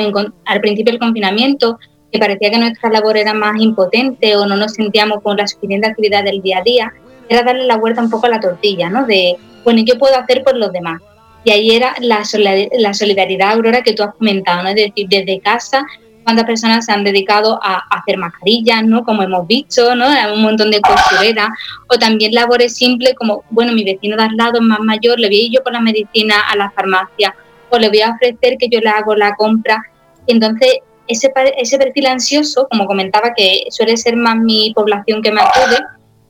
[0.45, 1.77] al principio del confinamiento,
[2.09, 5.85] que parecía que nuestra labor era más impotente o no nos sentíamos con la suficiente
[5.85, 6.93] actividad del día a día,
[7.27, 9.05] era darle la vuelta un poco a la tortilla, ¿no?
[9.05, 9.35] De,
[9.65, 11.01] bueno, ¿y qué puedo hacer por los demás?
[11.43, 14.69] Y ahí era la solidaridad, Aurora, que tú has comentado, ¿no?
[14.69, 15.85] Es decir, desde casa
[16.23, 19.03] cuántas personas se han dedicado a, hacer mascarillas, ¿no?
[19.03, 20.07] Como hemos visto, ¿no?
[20.33, 21.49] un montón de costureras,
[21.87, 25.27] o también labores simples como, bueno, mi vecino de al lado es más mayor, le
[25.27, 27.35] voy a ir yo con la medicina a la farmacia,
[27.69, 29.83] o le voy a ofrecer que yo le hago la compra.
[30.27, 35.41] Entonces, ese, ese perfil ansioso, como comentaba, que suele ser más mi población que me
[35.41, 35.77] acude,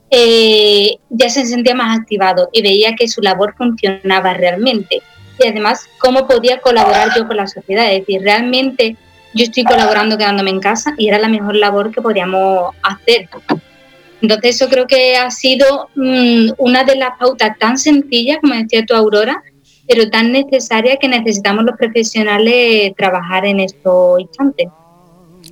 [0.10, 5.02] eh, ya se sentía más activado y veía que su labor funcionaba realmente.
[5.40, 7.92] Y además, cómo podía colaborar yo con la sociedad.
[7.92, 8.96] Es decir, realmente
[9.34, 13.30] yo estoy colaborando quedándome en casa y era la mejor labor que podíamos hacer.
[14.22, 18.86] Entonces eso creo que ha sido mm, una de las pautas tan sencillas, como decía
[18.86, 19.44] tu Aurora,
[19.88, 24.68] pero tan necesaria que necesitamos los profesionales trabajar en estos instantes.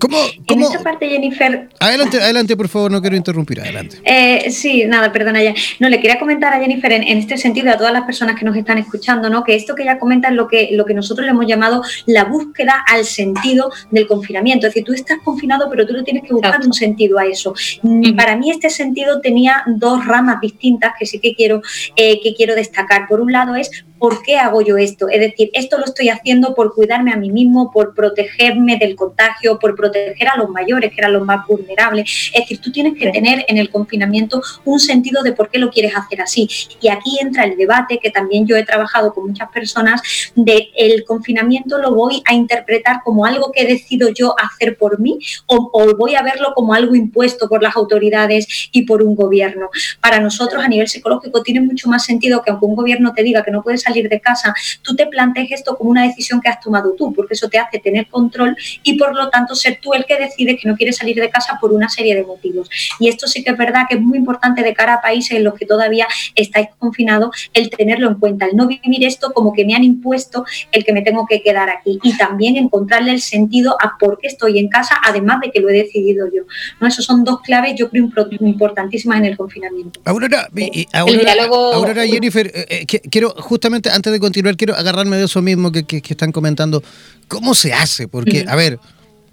[0.01, 1.69] ¿Cómo, En esa parte, Jennifer.
[1.79, 3.61] Adelante, adelante, por favor, no quiero interrumpir.
[3.61, 3.97] Adelante.
[4.03, 5.53] Eh, sí, nada, perdona ya.
[5.79, 8.57] No, le quería comentar a Jennifer en, este sentido, a todas las personas que nos
[8.57, 9.43] están escuchando, ¿no?
[9.43, 12.23] Que esto que ella comenta es lo que, lo que nosotros le hemos llamado la
[12.23, 14.65] búsqueda al sentido del confinamiento.
[14.65, 17.53] Es decir, tú estás confinado, pero tú no tienes que buscar un sentido a eso.
[17.83, 21.61] Mm, para mí, este sentido tenía dos ramas distintas que sí que quiero,
[21.95, 23.07] eh, que quiero destacar.
[23.07, 23.69] Por un lado, es
[24.01, 25.09] ¿por qué hago yo esto?
[25.09, 29.59] Es decir, esto lo estoy haciendo por cuidarme a mí mismo, por protegerme del contagio,
[29.59, 32.31] por proteger a los mayores, que eran los más vulnerables.
[32.33, 35.69] Es decir, tú tienes que tener en el confinamiento un sentido de por qué lo
[35.69, 36.49] quieres hacer así.
[36.81, 40.01] Y aquí entra el debate que también yo he trabajado con muchas personas
[40.33, 45.19] de el confinamiento lo voy a interpretar como algo que decido yo hacer por mí
[45.45, 49.69] o, o voy a verlo como algo impuesto por las autoridades y por un gobierno.
[50.01, 53.43] Para nosotros a nivel psicológico tiene mucho más sentido que aunque un gobierno te diga
[53.43, 56.60] que no puedes salir de casa, tú te plantees esto como una decisión que has
[56.60, 60.06] tomado tú, porque eso te hace tener control y por lo tanto ser tú el
[60.06, 62.69] que decide que no quieres salir de casa por una serie de motivos.
[62.99, 65.43] Y esto sí que es verdad que es muy importante de cara a países en
[65.43, 69.65] los que todavía estáis confinados, el tenerlo en cuenta, el no vivir esto como que
[69.65, 73.75] me han impuesto el que me tengo que quedar aquí y también encontrarle el sentido
[73.82, 76.43] a por qué estoy en casa, además de que lo he decidido yo.
[76.80, 76.88] ¿no?
[76.88, 78.10] Esos son dos claves, yo creo,
[78.41, 79.99] importantísimas en el confinamiento.
[80.06, 80.47] Aurora,
[80.93, 85.83] Aurora, Jennifer, eh, eh, quiero justamente antes de continuar, quiero agarrarme de eso mismo que,
[85.83, 86.83] que están comentando.
[87.27, 88.07] ¿Cómo se hace?
[88.07, 88.79] Porque, a ver,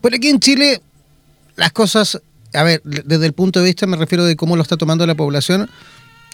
[0.01, 0.81] por aquí en Chile
[1.57, 2.21] las cosas,
[2.55, 5.17] a ver, desde el punto de vista me refiero de cómo lo está tomando la
[5.17, 5.69] población,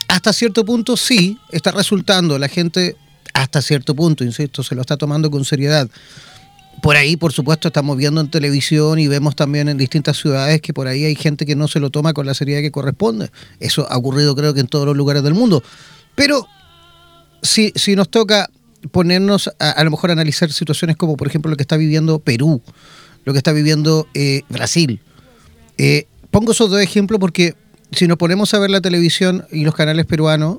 [0.07, 2.97] hasta cierto punto sí, está resultando, la gente
[3.33, 5.89] hasta cierto punto, insisto, se lo está tomando con seriedad.
[6.83, 10.75] Por ahí, por supuesto, estamos viendo en televisión y vemos también en distintas ciudades que
[10.75, 13.31] por ahí hay gente que no se lo toma con la seriedad que corresponde.
[13.61, 15.63] Eso ha ocurrido creo que en todos los lugares del mundo.
[16.15, 16.47] Pero
[17.45, 18.51] si, si nos toca
[18.91, 22.63] ponernos a, a lo mejor analizar situaciones como por ejemplo lo que está viviendo Perú,
[23.25, 25.01] lo que está viviendo eh, Brasil.
[25.79, 27.55] Eh, pongo esos dos ejemplos porque
[27.93, 30.59] si nos ponemos a ver la televisión y los canales peruanos,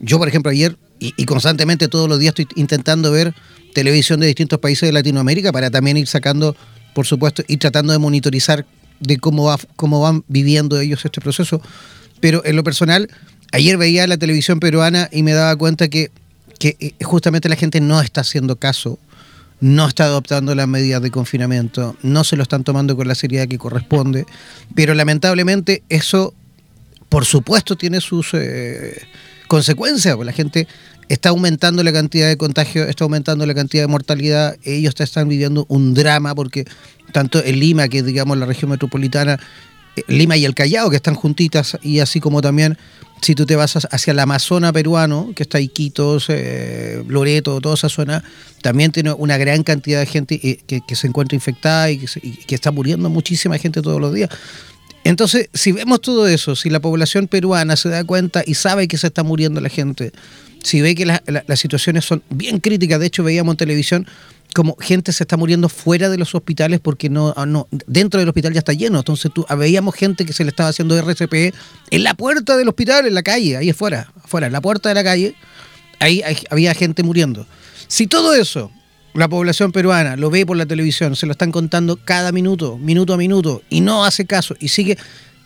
[0.00, 3.32] yo por ejemplo ayer y, constantemente todos los días estoy intentando ver
[3.72, 6.56] televisión de distintos países de Latinoamérica para también ir sacando,
[6.92, 8.66] por supuesto, y tratando de monitorizar
[8.98, 11.62] de cómo, va, cómo van viviendo ellos este proceso.
[12.18, 13.08] Pero en lo personal,
[13.52, 16.10] ayer veía la televisión peruana y me daba cuenta que,
[16.60, 18.98] eh, justamente la gente no está haciendo caso
[19.60, 23.48] no está adoptando las medidas de confinamiento, no se lo están tomando con la seriedad
[23.48, 24.24] que corresponde,
[24.74, 26.32] pero lamentablemente eso,
[27.08, 29.02] por supuesto, tiene sus eh,
[29.48, 30.68] consecuencias, porque la gente
[31.08, 35.64] está aumentando la cantidad de contagios, está aumentando la cantidad de mortalidad, ellos están viviendo
[35.68, 36.64] un drama porque
[37.12, 39.40] tanto en Lima, que es digamos la región metropolitana,
[40.06, 42.78] Lima y el Callao, que están juntitas, y así como también
[43.20, 47.88] si tú te vas hacia el Amazonas peruano, que está Iquitos, eh, Loreto, toda esa
[47.88, 48.22] zona,
[48.62, 52.70] también tiene una gran cantidad de gente eh, que, se encuentra infectada y que, está
[52.70, 54.30] muriendo muchísima gente todos los días.
[55.04, 58.98] Entonces, si vemos todo eso, si la población peruana se da cuenta y sabe que
[58.98, 60.12] se está muriendo la gente,
[60.62, 64.06] si ve que las situaciones son bien críticas, de hecho veíamos en televisión
[64.58, 68.28] como gente se está muriendo fuera de los hospitales porque no, ah, no dentro del
[68.28, 68.98] hospital ya está lleno.
[68.98, 71.54] Entonces tú, ah, veíamos gente que se le estaba haciendo RCP
[71.90, 74.96] en la puerta del hospital, en la calle, ahí afuera, afuera, en la puerta de
[74.96, 75.36] la calle,
[76.00, 77.46] ahí había gente muriendo.
[77.86, 78.72] Si todo eso
[79.14, 83.14] la población peruana lo ve por la televisión, se lo están contando cada minuto, minuto
[83.14, 84.98] a minuto, y no hace caso, y sigue,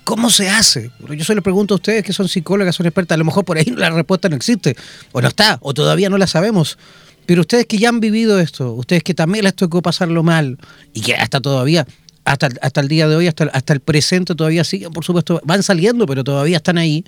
[0.05, 0.90] ¿cómo se hace?
[1.11, 3.59] Yo se lo pregunto a ustedes que son psicólogas, son expertas, a lo mejor por
[3.59, 4.75] ahí la respuesta no existe,
[5.12, 6.79] o no está, o todavía no la sabemos.
[7.26, 10.58] Pero ustedes que ya han vivido esto, ustedes que también les tocó pasarlo mal
[10.92, 11.87] y que hasta todavía,
[12.24, 15.62] hasta, hasta el día de hoy, hasta, hasta el presente todavía siguen, por supuesto, van
[15.62, 17.04] saliendo, pero todavía están ahí.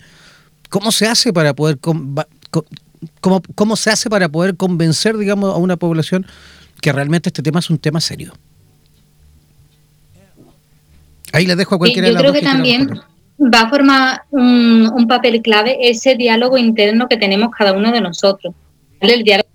[0.70, 5.76] ¿Cómo se hace para poder cómo, cómo se hace para poder convencer, digamos, a una
[5.76, 6.26] población
[6.80, 8.32] que realmente este tema es un tema serio?
[11.32, 13.00] Ahí les dejo a cualquiera Yo creo que también
[13.40, 18.00] va a formar un, un, papel clave ese diálogo interno que tenemos cada uno de
[18.00, 18.54] nosotros.
[19.00, 19.48] El diálogo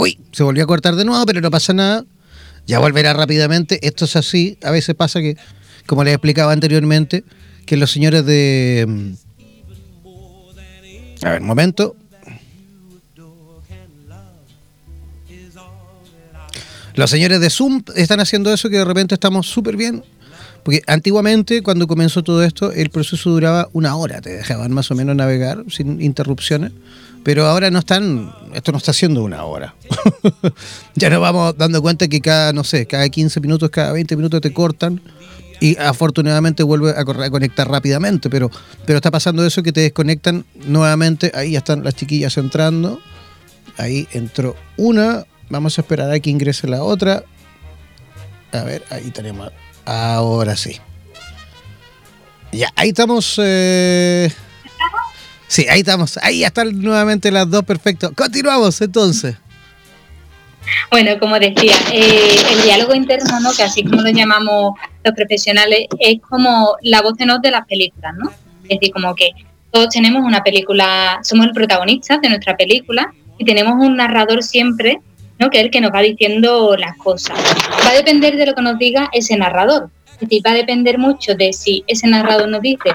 [0.00, 2.06] Uy, se volvió a cortar de nuevo, pero no pasa nada.
[2.66, 3.78] Ya volverá rápidamente.
[3.86, 4.56] Esto es así.
[4.62, 5.36] A veces pasa que,
[5.84, 7.22] como les explicaba anteriormente,
[7.66, 8.86] que los señores de...
[8.88, 9.12] Mm,
[11.22, 11.96] a ver, un momento.
[16.94, 20.02] Los señores de Zoom están haciendo eso que de repente estamos súper bien.
[20.62, 24.22] Porque antiguamente, cuando comenzó todo esto, el proceso duraba una hora.
[24.22, 26.72] Te dejaban más o menos navegar sin interrupciones.
[27.22, 29.74] Pero ahora no están, esto no está haciendo una hora.
[30.94, 34.40] ya nos vamos dando cuenta que cada, no sé, cada 15 minutos, cada 20 minutos
[34.40, 35.00] te cortan
[35.60, 38.50] y afortunadamente vuelve a, conectar rápidamente, pero,
[38.86, 42.98] pero está pasando eso que te desconectan nuevamente, ahí ya están las chiquillas entrando,
[43.76, 47.24] ahí entró una, vamos a esperar a que ingrese la otra,
[48.52, 49.52] a ver, ahí tenemos,
[49.84, 50.78] ahora sí.
[52.52, 53.38] Ya, ahí estamos...
[53.40, 54.32] Eh,
[55.50, 56.16] Sí, ahí estamos.
[56.22, 58.12] Ahí están nuevamente las dos, perfecto.
[58.14, 59.34] Continuamos entonces.
[60.92, 63.50] Bueno, como decía, eh, el diálogo interno, ¿no?
[63.52, 67.66] que así como lo llamamos los profesionales, es como la voz en off de las
[67.66, 68.30] películas, ¿no?
[68.62, 69.30] Es decir, como que
[69.72, 75.00] todos tenemos una película, somos el protagonista de nuestra película y tenemos un narrador siempre,
[75.40, 75.50] ¿no?
[75.50, 77.36] que es el que nos va diciendo las cosas.
[77.84, 79.90] Va a depender de lo que nos diga ese narrador.
[80.12, 82.90] Es decir, va a depender mucho de si ese narrador nos dice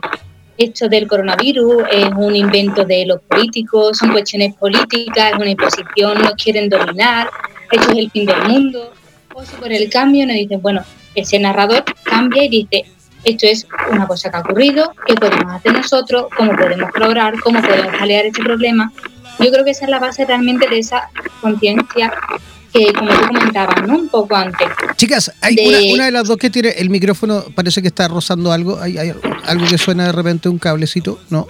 [0.57, 6.21] esto del coronavirus es un invento de los políticos, son cuestiones políticas, es una imposición,
[6.21, 7.29] nos quieren dominar,
[7.71, 8.93] esto es el fin del mundo.
[9.33, 10.81] O si por el cambio nos dicen, bueno,
[11.13, 12.85] ese narrador cambia y dice,
[13.25, 17.61] esto es una cosa que ha ocurrido, qué podemos hacer nosotros, cómo podemos lograr, cómo
[17.61, 18.91] podemos paliar este problema.
[19.39, 21.09] Yo creo que esa es la base realmente de esa
[21.41, 22.13] conciencia
[22.75, 23.95] que, como tú comentabas, ¿no?
[23.95, 24.67] Un poco antes.
[24.97, 25.55] Chicas, hay
[25.93, 28.79] una, de las dos que tiene el micrófono, parece que está rozando algo.
[28.81, 31.47] Hay, algo que suena de repente un cablecito, ¿no?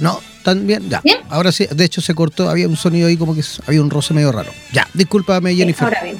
[0.00, 0.90] No, ¿Tan bien?
[0.90, 1.02] Ya.
[1.30, 4.12] Ahora sí, de hecho se cortó, había un sonido ahí como que había un roce
[4.12, 4.50] medio raro.
[4.72, 5.84] Ya, discúlpame, Jennifer.
[5.84, 6.18] Ahora bien.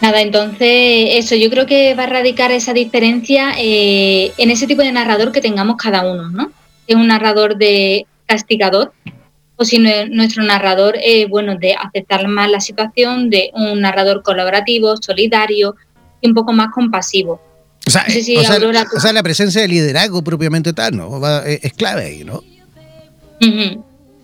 [0.00, 4.82] Nada, entonces eso, yo creo que va a radicar esa diferencia eh, en ese tipo
[4.82, 6.52] de narrador que tengamos cada uno, ¿no?
[6.86, 8.92] Es un narrador de castigador
[9.60, 14.96] o si nuestro narrador es, bueno, de aceptar más la situación, de un narrador colaborativo,
[14.96, 15.76] solidario
[16.22, 17.42] y un poco más compasivo.
[17.86, 21.20] O sea, o, sea, la presencia de liderazgo propiamente tal, ¿no?
[21.44, 22.42] es, clave ahí, ¿no?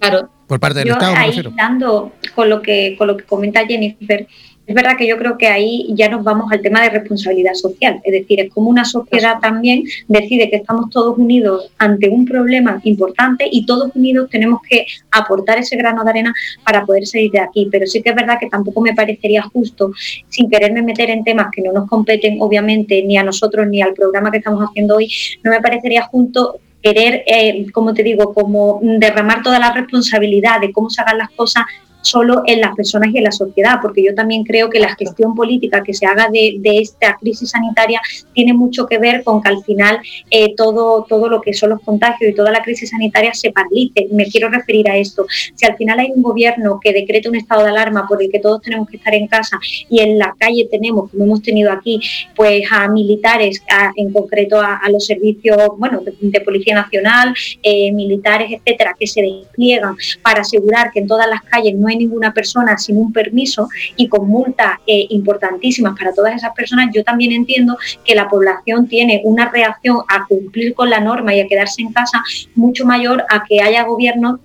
[0.00, 0.30] claro.
[0.46, 1.14] Por parte del Estado.
[1.14, 4.26] Ahí, dando con lo que con lo que comenta Jennifer,
[4.66, 8.00] es verdad que yo creo que ahí ya nos vamos al tema de responsabilidad social,
[8.02, 12.80] es decir, es como una sociedad también decide que estamos todos unidos ante un problema
[12.84, 17.40] importante y todos unidos tenemos que aportar ese grano de arena para poder salir de
[17.40, 17.68] aquí.
[17.70, 19.92] Pero sí que es verdad que tampoco me parecería justo,
[20.28, 23.94] sin quererme meter en temas que no nos competen, obviamente, ni a nosotros ni al
[23.94, 25.10] programa que estamos haciendo hoy,
[25.42, 30.72] no me parecería justo querer, eh, como te digo, como derramar toda la responsabilidad de
[30.72, 31.64] cómo se hagan las cosas
[32.06, 35.34] solo en las personas y en la sociedad, porque yo también creo que la gestión
[35.34, 38.00] política que se haga de, esta crisis sanitaria
[38.34, 39.98] tiene mucho que ver con que al final
[40.30, 44.08] eh, todo, todo lo que son los contagios y toda la crisis sanitaria se paralice.
[44.12, 45.26] Me quiero referir a esto.
[45.54, 48.38] Si al final hay un gobierno que decreta un estado de alarma por el que
[48.38, 52.00] todos tenemos que estar en casa y en la calle tenemos, como hemos tenido aquí,
[52.34, 53.62] pues a militares,
[53.96, 59.96] en concreto a, los servicios bueno, de, Policía Nacional, eh, militares, etcétera, que se despliegan
[60.22, 64.08] para asegurar que en todas las calles no hay ninguna persona sin un permiso y
[64.08, 69.20] con multas eh, importantísimas para todas esas personas, yo también entiendo que la población tiene
[69.24, 72.22] una reacción a cumplir con la norma y a quedarse en casa
[72.54, 74.40] mucho mayor a que haya gobiernos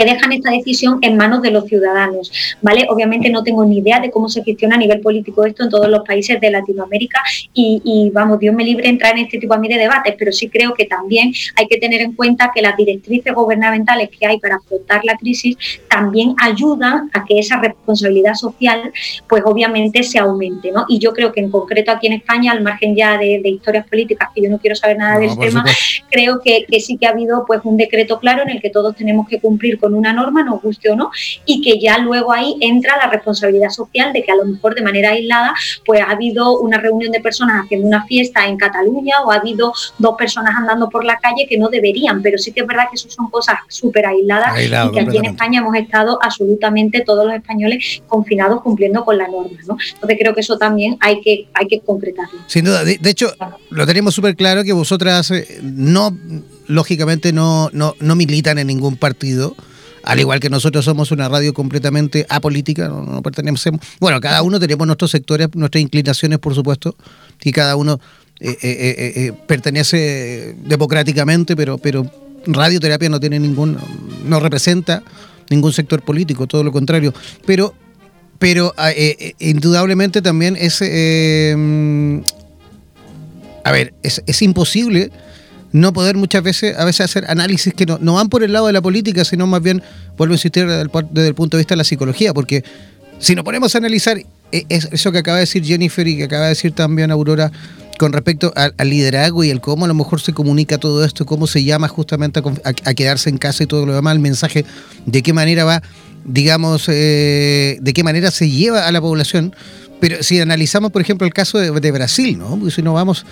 [0.00, 2.32] que dejan esta decisión en manos de los ciudadanos,
[2.62, 2.86] ¿vale?
[2.88, 5.90] Obviamente no tengo ni idea de cómo se gestiona a nivel político esto en todos
[5.90, 7.20] los países de Latinoamérica
[7.52, 10.86] y, vamos, Dios me libre entrar en este tipo de debates, pero sí creo que
[10.86, 15.18] también hay que tener en cuenta que las directrices gubernamentales que hay para afrontar la
[15.18, 15.54] crisis
[15.90, 18.90] también ayudan a que esa responsabilidad social,
[19.28, 20.86] pues obviamente se aumente, ¿no?
[20.88, 24.30] Y yo creo que en concreto aquí en España, al margen ya de, historias políticas,
[24.34, 25.62] que yo no quiero saber nada del tema,
[26.10, 28.96] creo que, que sí que ha habido pues un decreto claro en el que todos
[28.96, 31.10] tenemos que cumplir con una norma, nos guste o no,
[31.44, 34.82] y que ya luego ahí entra la responsabilidad social de que a lo mejor de
[34.82, 39.30] manera aislada pues ha habido una reunión de personas haciendo una fiesta en Cataluña o
[39.30, 42.66] ha habido dos personas andando por la calle que no deberían, pero sí que es
[42.66, 47.02] verdad que eso son cosas súper aisladas y que aquí en España hemos estado absolutamente
[47.02, 49.76] todos los españoles confinados cumpliendo con la norma, ¿no?
[49.94, 52.40] Entonces creo que eso también hay que, hay que concretarlo.
[52.46, 53.32] Sin duda, de, hecho,
[53.70, 56.16] lo tenemos súper claro que vosotras eh, no,
[56.66, 59.54] lógicamente no, no, no militan en ningún partido
[60.02, 63.80] al igual que nosotros somos una radio completamente apolítica, no, pertenecemos.
[64.00, 66.96] Bueno, cada uno tenemos nuestros sectores, nuestras inclinaciones, por supuesto,
[67.42, 68.00] y cada uno
[68.40, 72.10] eh, eh, eh, pertenece democráticamente, pero, pero
[72.46, 73.76] radioterapia no tiene ningún,
[74.24, 75.02] no representa
[75.50, 77.12] ningún sector político, todo lo contrario.
[77.44, 77.74] Pero,
[78.38, 78.72] pero
[79.38, 80.86] indudablemente también es, a
[83.72, 85.10] ver, es, es imposible
[85.72, 88.66] no poder muchas veces, a veces hacer análisis que no, no van por el lado
[88.66, 89.82] de la política, sino más bien,
[90.16, 90.82] vuelvo a insistir, desde
[91.28, 92.64] el, punto de vista de la psicología, porque
[93.18, 96.44] si nos ponemos a analizar e, eso que acaba de decir Jennifer y que acaba
[96.44, 97.52] de decir también Aurora
[97.98, 101.46] con respecto al, liderazgo y el cómo a lo mejor se comunica todo esto, cómo
[101.46, 104.64] se llama justamente a, quedarse en casa y todo lo demás, el mensaje,
[105.04, 105.82] de qué manera va,
[106.24, 109.54] digamos, eh, de qué manera se lleva a la población.
[110.00, 112.70] Pero si analizamos, por ejemplo, el caso de, Brasil, ¿no?
[112.70, 113.26] Si no vamos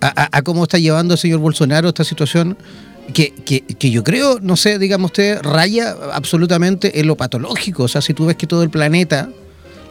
[0.00, 2.56] a, cómo está llevando el señor Bolsonaro esta situación
[3.12, 7.84] que, que, yo creo, no sé, digamos usted, raya absolutamente en lo patológico.
[7.84, 9.28] O sea, si tú ves que todo el planeta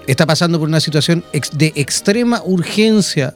[0.08, 1.24] está pasando por una situación
[1.54, 3.36] de extrema urgencia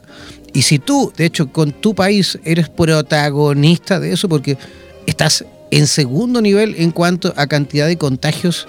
[0.52, 4.58] y si tú, de hecho, con tu país eres protagonista de eso porque
[5.06, 8.66] estás en segundo nivel en cuanto a cantidad de contagios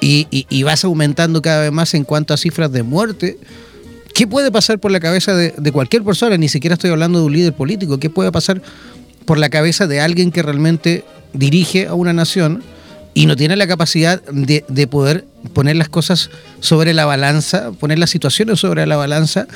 [0.00, 3.38] y, y vas aumentando cada vez más en cuanto a cifras de muerte,
[4.14, 6.36] ¿Qué puede pasar por la cabeza de, cualquier persona?
[6.36, 7.98] Ni siquiera estoy hablando de un líder político.
[7.98, 8.60] ¿Qué puede pasar
[9.24, 12.62] por la cabeza de alguien que realmente dirige a una nación
[13.14, 16.30] y no tiene la capacidad de, de, poder poner las cosas
[16.60, 19.46] sobre la balanza, poner las situaciones sobre la balanza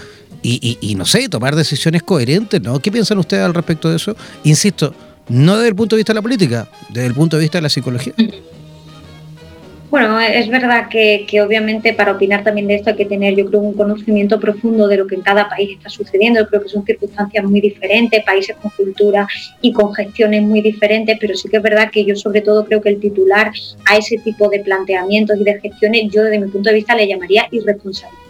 [0.42, 2.78] y, y, no sé, tomar decisiones coherentes, ¿no?
[2.80, 4.16] ¿Qué piensan ustedes al respecto de eso?
[4.44, 4.94] Insisto,
[5.28, 7.62] no desde el punto de vista de la política, desde el punto de vista de
[7.62, 8.12] la psicología.
[9.94, 13.60] Bueno, es verdad que, obviamente para opinar también de esto hay que tener, yo creo,
[13.60, 16.40] un conocimiento profundo de lo que en cada país está sucediendo.
[16.40, 19.28] Yo creo que son circunstancias muy diferentes, países con cultura
[19.60, 22.82] y con gestiones muy diferentes, pero sí que es verdad que yo sobre todo creo
[22.82, 23.52] que el titular
[23.88, 27.06] a ese tipo de planteamientos y de gestiones, yo desde mi punto de vista le
[27.06, 28.24] llamaría irresponsabilidad.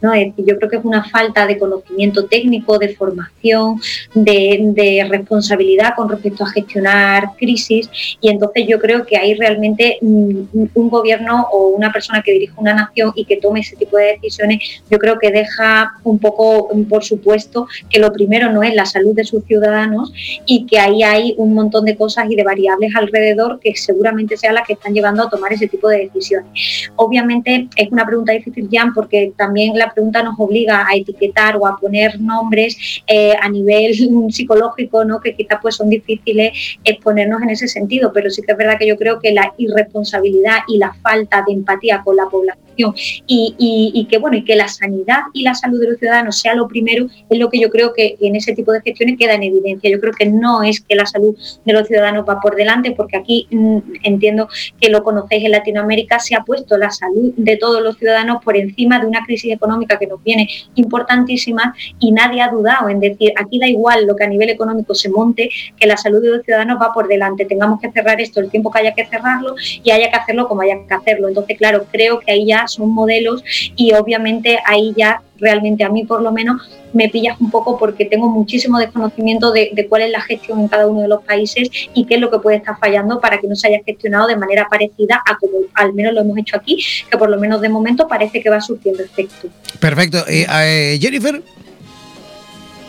[0.00, 0.12] ¿no?
[0.12, 3.80] Es yo creo que es una falta de conocimiento técnico, de formación,
[4.12, 7.88] de, de responsabilidad con respecto a gestionar crisis
[8.20, 12.74] y entonces yo creo que hay realmente un gobierno o una persona que dirige una
[12.74, 17.04] nación y que tome ese tipo de decisiones, yo creo que deja un poco por
[17.04, 20.12] supuesto que lo primero no es la salud de sus ciudadanos
[20.46, 24.54] y que ahí hay un montón de cosas y de variables alrededor que seguramente sean
[24.54, 26.90] las que están llevando a tomar ese tipo de decisiones.
[26.96, 31.66] Obviamente es una pregunta difícil, Jan, porque también la pregunta nos obliga a etiquetar o
[31.66, 33.94] a poner nombres eh, a nivel
[34.30, 35.20] psicológico, ¿no?
[35.20, 36.52] que quizás pues son difíciles
[36.84, 40.58] exponernos en ese sentido, pero sí que es verdad que yo creo que la irresponsabilidad
[40.68, 45.20] y la falta de empatía con la población y, que bueno y que la sanidad
[45.32, 48.16] y la salud de los ciudadanos sea lo primero es lo que yo creo que
[48.20, 49.90] en ese tipo de gestiones queda en evidencia.
[49.90, 53.16] Yo creo que no es que la salud de los ciudadanos va por delante, porque
[53.16, 54.48] aquí mm, entiendo
[54.80, 58.56] que lo conocéis en Latinoamérica se ha puesto la salud de todos los ciudadanos por
[58.56, 63.32] encima de una crisis económica que nos viene importantísima y nadie ha dudado en decir
[63.36, 66.44] aquí da igual lo que a nivel económico se monte, que la salud de los
[66.44, 67.44] ciudadanos va por delante.
[67.44, 70.62] Tengamos que cerrar esto el tiempo que haya que cerrarlo y haya que hacerlo como
[70.62, 71.28] haya que hacerlo.
[71.28, 73.42] Entonces, claro, creo que ahí ya son modelos
[73.76, 76.62] y obviamente ahí ya realmente a mí por lo menos
[76.92, 80.86] me pillas un poco porque tengo muchísimo desconocimiento de, cuál es la gestión en cada
[80.86, 83.54] uno de los países y qué es lo que puede estar fallando para que no
[83.54, 87.18] se haya gestionado de manera parecida a como al menos lo hemos hecho aquí, que
[87.18, 89.48] por lo menos de momento parece que va surgiendo efecto.
[89.78, 90.18] Perfecto.
[90.26, 91.42] Eh, eh, Jennifer.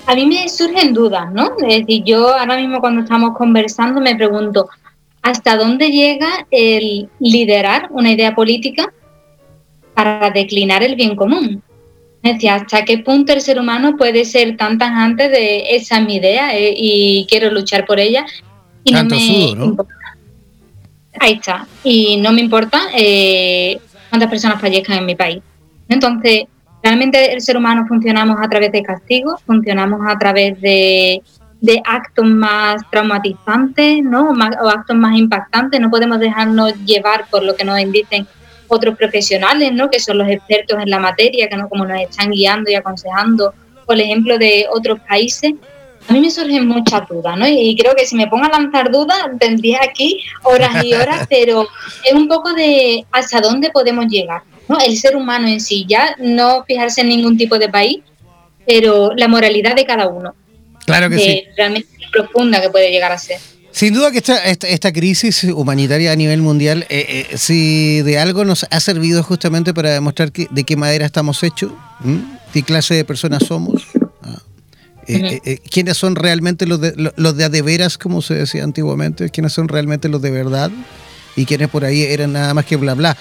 [0.05, 1.51] A mí me surgen dudas, ¿no?
[1.67, 4.69] Es decir, yo ahora mismo cuando estamos conversando me pregunto,
[5.21, 8.93] ¿hasta dónde llega el liderar una idea política
[9.97, 11.63] para declinar el bien común.
[12.21, 16.05] Es decir, hasta qué punto el ser humano puede ser tan tajante de esa es
[16.05, 18.23] mi idea eh, y quiero luchar por ella.
[18.83, 19.95] Y no me Importa.
[21.19, 21.65] Ahí está.
[21.83, 23.79] Y no me importa eh,
[24.11, 25.41] cuántas personas fallezcan en mi país.
[25.89, 26.43] Entonces,
[26.83, 31.23] realmente el ser humano funcionamos a través de castigos, funcionamos a través de,
[31.59, 34.29] de actos más traumatizantes, ¿no?
[34.29, 35.79] o actos más impactantes.
[35.81, 38.27] No podemos dejarnos llevar por lo que nos dicen
[38.67, 39.89] otros profesionales, ¿no?
[39.89, 43.53] que son los expertos en la materia, que no como nos están guiando y aconsejando,
[43.85, 45.53] por ejemplo de otros países,
[46.07, 47.45] a mí me surgen muchas dudas, ¿no?
[47.47, 51.67] Y creo que si me pongo a lanzar dudas, tendría aquí horas y horas, pero
[52.03, 54.77] es un poco de hasta dónde podemos llegar, ¿no?
[54.79, 57.99] El ser humano en sí, ya no fijarse en ningún tipo de país,
[58.65, 60.33] pero la moralidad de cada uno.
[60.85, 61.43] Claro que sí.
[61.57, 63.39] Realmente profunda que puede llegar a ser.
[63.77, 68.43] Sin duda que esta, esta, crisis humanitaria a nivel mundial, eh, eh, si de algo
[68.43, 71.73] nos ha servido justamente para demostrar de qué madera estamos hechos,
[72.51, 73.83] qué clase de personas somos,
[74.23, 74.41] ah,
[75.05, 79.29] eh, quiénes son realmente los de, los de a de veras, como se decía antiguamente,
[79.29, 80.71] quiénes son realmente los de verdad
[81.35, 83.15] y quiénes por ahí eran nada más que bla bla.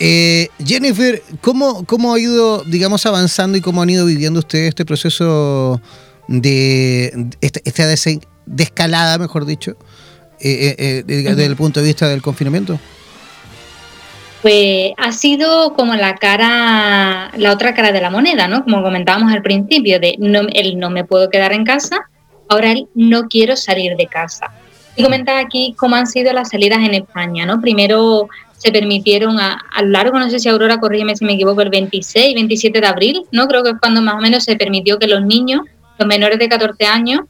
[0.00, 5.80] Jennifer, ¿cómo, ¿cómo ha ido, digamos, avanzando y cómo han ido viviendo ustedes este proceso
[6.26, 7.86] de, esta, esta
[8.46, 9.76] descalada, mejor dicho,
[10.40, 12.78] eh, eh, eh, desde el punto de vista del confinamiento?
[14.42, 18.64] Pues ha sido como la cara, la otra cara de la moneda, ¿no?
[18.64, 22.08] Como comentábamos al principio, de no, el no me puedo quedar en casa,
[22.48, 24.50] ahora el no quiero salir de casa.
[24.96, 27.60] Y comentar aquí cómo han sido las salidas en España, ¿no?
[27.60, 31.60] Primero se permitieron a, a, lo largo, no sé si Aurora, corrígeme si me equivoco,
[31.60, 33.46] el 26, 27 de abril, ¿no?
[33.46, 35.62] Creo que es cuando más o menos se permitió que los niños,
[35.98, 37.20] los menores de 14 años,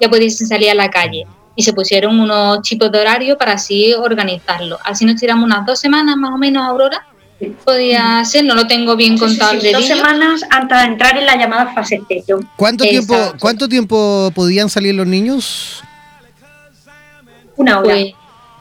[0.00, 1.26] ya pudiesen salir a la calle.
[1.60, 4.78] Y se pusieron unos chipos de horario para así organizarlo.
[4.82, 7.04] Así nos tiramos unas dos semanas más o menos, Aurora.
[7.66, 9.60] Podía ser, no lo tengo bien contado.
[9.70, 12.40] dos semanas antes de entrar en la llamada fase cero.
[12.56, 15.82] ¿Cuánto tiempo, ¿Cuánto tiempo podían salir los niños?
[17.56, 17.90] Una hora.
[17.90, 18.14] Pues,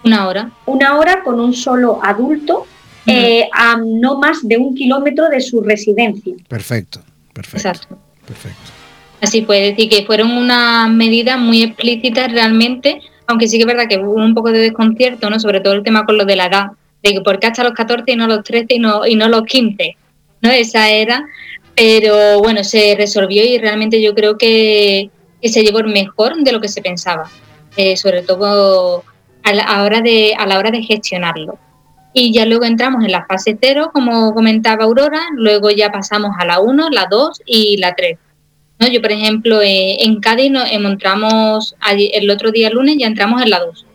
[0.04, 0.52] una hora.
[0.66, 2.68] Una hora con un solo adulto
[3.06, 6.36] eh, a no más de un kilómetro de su residencia.
[6.50, 7.00] Perfecto,
[7.34, 7.70] perfecto.
[7.70, 7.98] Exacto.
[8.28, 8.79] Perfecto.
[9.22, 13.88] Así puede decir que fueron unas medidas muy explícitas realmente, aunque sí que es verdad
[13.90, 15.40] que hubo un poco de desconcierto, ¿no?
[15.40, 16.68] Sobre todo el tema con lo de la edad,
[17.04, 19.28] de que por qué hasta los 14 y no los 13 y no, y no
[19.28, 19.98] los 15,
[20.42, 20.50] ¿no?
[20.50, 21.26] Esa era,
[21.76, 25.10] pero bueno, se resolvió y realmente yo creo que,
[25.44, 27.30] se llevó mejor de lo que se pensaba,
[27.78, 29.04] eh, sobre todo
[29.44, 31.58] a la, hora de, a la hora de gestionarlo.
[32.14, 36.46] y ya luego entramos en la fase 0, como comentaba Aurora, luego ya pasamos a
[36.46, 38.18] la 1, la 2 y la 3.
[38.80, 38.88] ¿No?
[38.88, 43.50] Yo, por ejemplo, eh, en Cádiz nos entramos, el otro día lunes ya entramos en
[43.50, 43.86] la 2,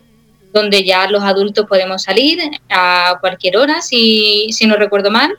[0.53, 5.33] donde ya los adultos podemos salir a cualquier hora, si, si no recuerdo mal,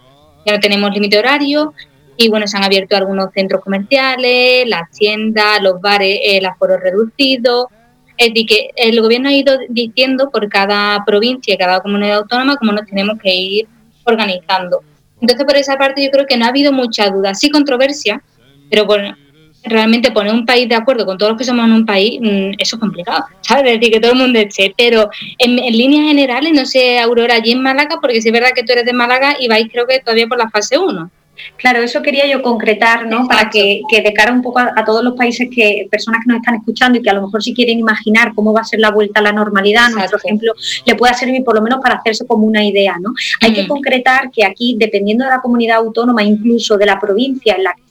[0.45, 1.73] ya no tenemos límite horario,
[2.17, 7.69] y bueno, se han abierto algunos centros comerciales, las tiendas, los bares, el aforo reducido,
[8.17, 12.57] es decir, que el gobierno ha ido diciendo por cada provincia y cada comunidad autónoma
[12.57, 13.69] cómo nos tenemos que ir
[14.05, 14.81] organizando.
[15.21, 18.23] Entonces, por esa parte yo creo que no ha habido mucha duda, sí controversia,
[18.71, 19.15] pero bueno,
[19.67, 22.53] realmente poner un país de acuerdo con todos los que somos en un país, mm,
[22.59, 23.65] eso es complicado, ¿sabes?
[23.73, 27.53] Es decir, que todo el mundo esté, pero en, líneas generales, no sé, Aurora, allí
[27.53, 30.01] en Málaga, porque si es verdad que tú eres de Málaga y vais creo que
[30.01, 31.11] todavía por la fase 1.
[31.57, 33.27] Claro, eso quería yo concretar, ¿no?
[33.29, 36.55] Para que, de cara un poco a, todos los países que, personas que nos están
[36.57, 39.21] escuchando y que a lo mejor si quieren imaginar cómo va a ser la vuelta
[39.21, 40.53] a la normalidad, nuestro ejemplo
[40.85, 43.13] le pueda servir por lo menos para hacerse como una idea, ¿no?
[43.41, 47.65] Hay que concretar que aquí, dependiendo de la comunidad autónoma, incluso de la provincia en
[47.65, 47.86] la que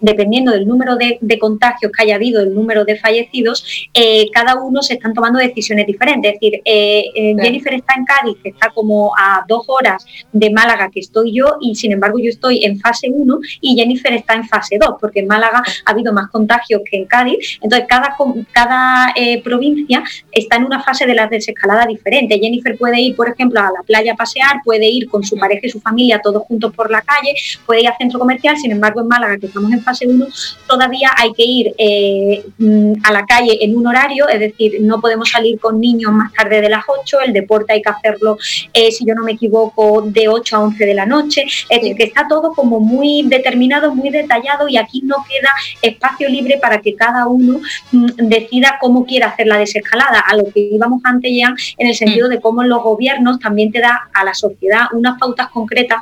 [0.00, 4.82] dependiendo del número de, contagios que haya habido, el número de fallecidos, eh, cada uno
[4.82, 6.34] se están tomando decisiones diferentes.
[6.34, 10.50] Es decir, eh, eh, Jennifer está en Cádiz, que está como a dos horas de
[10.50, 14.34] Málaga que estoy yo, y sin embargo yo estoy en fase 1 y Jennifer está
[14.34, 17.58] en fase 2, porque en Málaga ha habido más contagios que en Cádiz.
[17.60, 18.16] Entonces, cada,
[18.52, 22.38] cada provincia está en una fase de la desescalada diferente.
[22.38, 25.66] Jennifer puede ir, por ejemplo, a la playa a pasear, puede ir con su pareja
[25.66, 27.34] y su familia todos juntos por la calle,
[27.64, 30.26] puede ir al centro comercial, sin embargo en Málaga que estamos en fase 1,
[30.66, 35.00] todavía hay que ir eh, mm, a la calle en un horario, es decir, no
[35.00, 38.38] podemos salir con niños más tarde de las 8, el deporte hay que hacerlo,
[38.72, 41.96] eh, si yo no me equivoco, de 8 a 11 de la noche, es decir,
[41.96, 45.50] que está todo como muy determinado, muy detallado y aquí no queda
[45.82, 47.60] espacio libre para que cada uno
[47.92, 51.94] mm, decida cómo quiere hacer la desescalada, a lo que íbamos antes ya en el
[51.94, 52.30] sentido mm.
[52.30, 55.98] de cómo los gobiernos también te da a la sociedad unas pautas concretas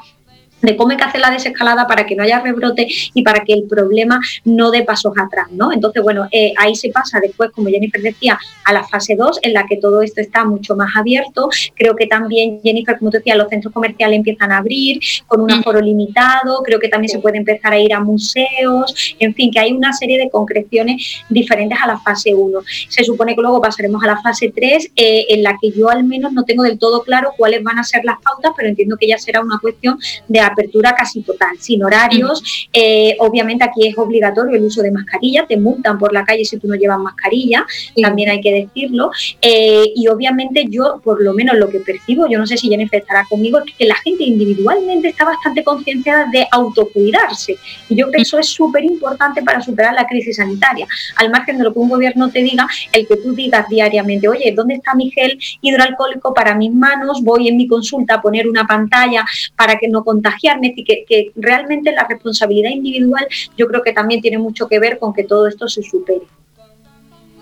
[0.65, 3.53] de cómo hay que hacer la desescalada para que no haya rebrote y para que
[3.53, 5.73] el problema no dé pasos atrás, ¿no?
[5.73, 9.53] Entonces, bueno, eh, ahí se pasa después, como Jennifer decía, a la fase 2, en
[9.53, 11.49] la que todo esto está mucho más abierto.
[11.75, 15.49] Creo que también, Jennifer, como te decía, los centros comerciales empiezan a abrir con un
[15.49, 15.61] mm.
[15.61, 19.59] aforo limitado, creo que también se puede empezar a ir a museos, en fin, que
[19.59, 22.61] hay una serie de concreciones diferentes a la fase 1.
[22.89, 26.05] Se supone que luego pasaremos a la fase 3, eh, en la que yo al
[26.05, 29.09] menos no tengo del todo claro cuáles van a ser las pautas, pero entiendo que
[29.09, 29.99] ya será una cuestión
[30.29, 32.69] de apertura casi total, sin horarios.
[32.73, 36.59] Eh, obviamente aquí es obligatorio el uso de mascarilla, te multan por la calle si
[36.59, 37.67] tú no llevas mascarilla,
[38.01, 39.11] también hay que decirlo.
[39.41, 43.01] Eh, y obviamente yo, por lo menos lo que percibo, yo no sé si Jennifer
[43.01, 47.57] estará conmigo, es que la gente individualmente está bastante concienciada de autocuidarse.
[47.89, 50.87] Y yo creo que eso es súper importante para superar la crisis sanitaria.
[51.17, 54.53] Al margen de lo que un gobierno te diga, el que tú digas diariamente, oye,
[54.57, 57.23] ¿dónde está mi gel hidroalcohólico para mis manos?
[57.23, 59.25] Voy en mi consulta a poner una pantalla
[59.57, 60.44] para que no contagie
[60.85, 63.27] que, realmente la responsabilidad individual
[63.57, 66.23] yo creo que también tiene mucho que ver con que todo esto se supere.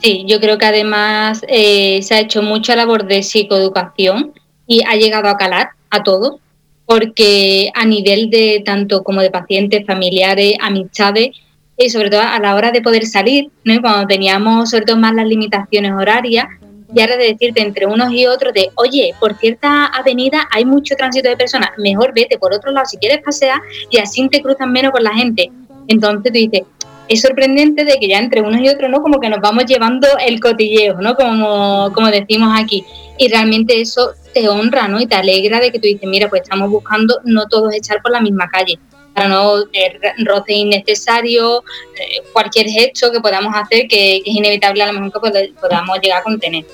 [0.00, 4.32] Sí, yo creo que además eh, se ha hecho mucha labor de psicoeducación
[4.66, 6.40] y ha llegado a calar a todos,
[6.86, 11.30] porque a nivel de tanto como de pacientes, familiares, amistades,
[11.76, 13.50] y sobre todo a la hora de poder salir,
[13.80, 16.46] cuando teníamos sobre todo más las limitaciones horarias,
[16.94, 20.94] y ahora de decirte entre unos y otros de, oye, por cierta avenida hay mucho
[20.96, 24.72] tránsito de personas, mejor vete por otro lado si quieres pasear y así te cruzan
[24.72, 25.50] menos con la gente.
[25.88, 26.62] Entonces tú dices,
[27.08, 29.02] es sorprendente de que ya entre unos y otros, ¿no?
[29.02, 31.14] Como que nos vamos llevando el cotilleo, ¿no?
[31.14, 32.84] Como, como decimos aquí.
[33.18, 35.00] Y realmente eso te honra, ¿no?
[35.00, 38.12] Y te alegra de que tú dices, mira, pues estamos buscando no todos echar por
[38.12, 38.78] la misma calle,
[39.14, 41.62] para no tener roce innecesario,
[41.98, 46.20] eh, cualquier gesto que podamos hacer que, es inevitable a lo mejor que podamos llegar
[46.20, 46.64] a contener.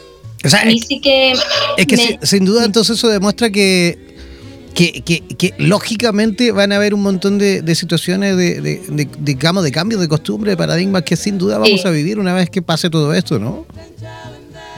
[0.45, 1.33] O sea, es, que,
[1.77, 3.99] es que sin duda entonces eso demuestra que,
[4.73, 10.07] que, lógicamente van a haber un montón de, situaciones de, de, digamos, de cambio de
[10.07, 13.39] costumbre, de paradigmas que sin duda vamos a vivir una vez que pase todo esto,
[13.39, 13.67] ¿no?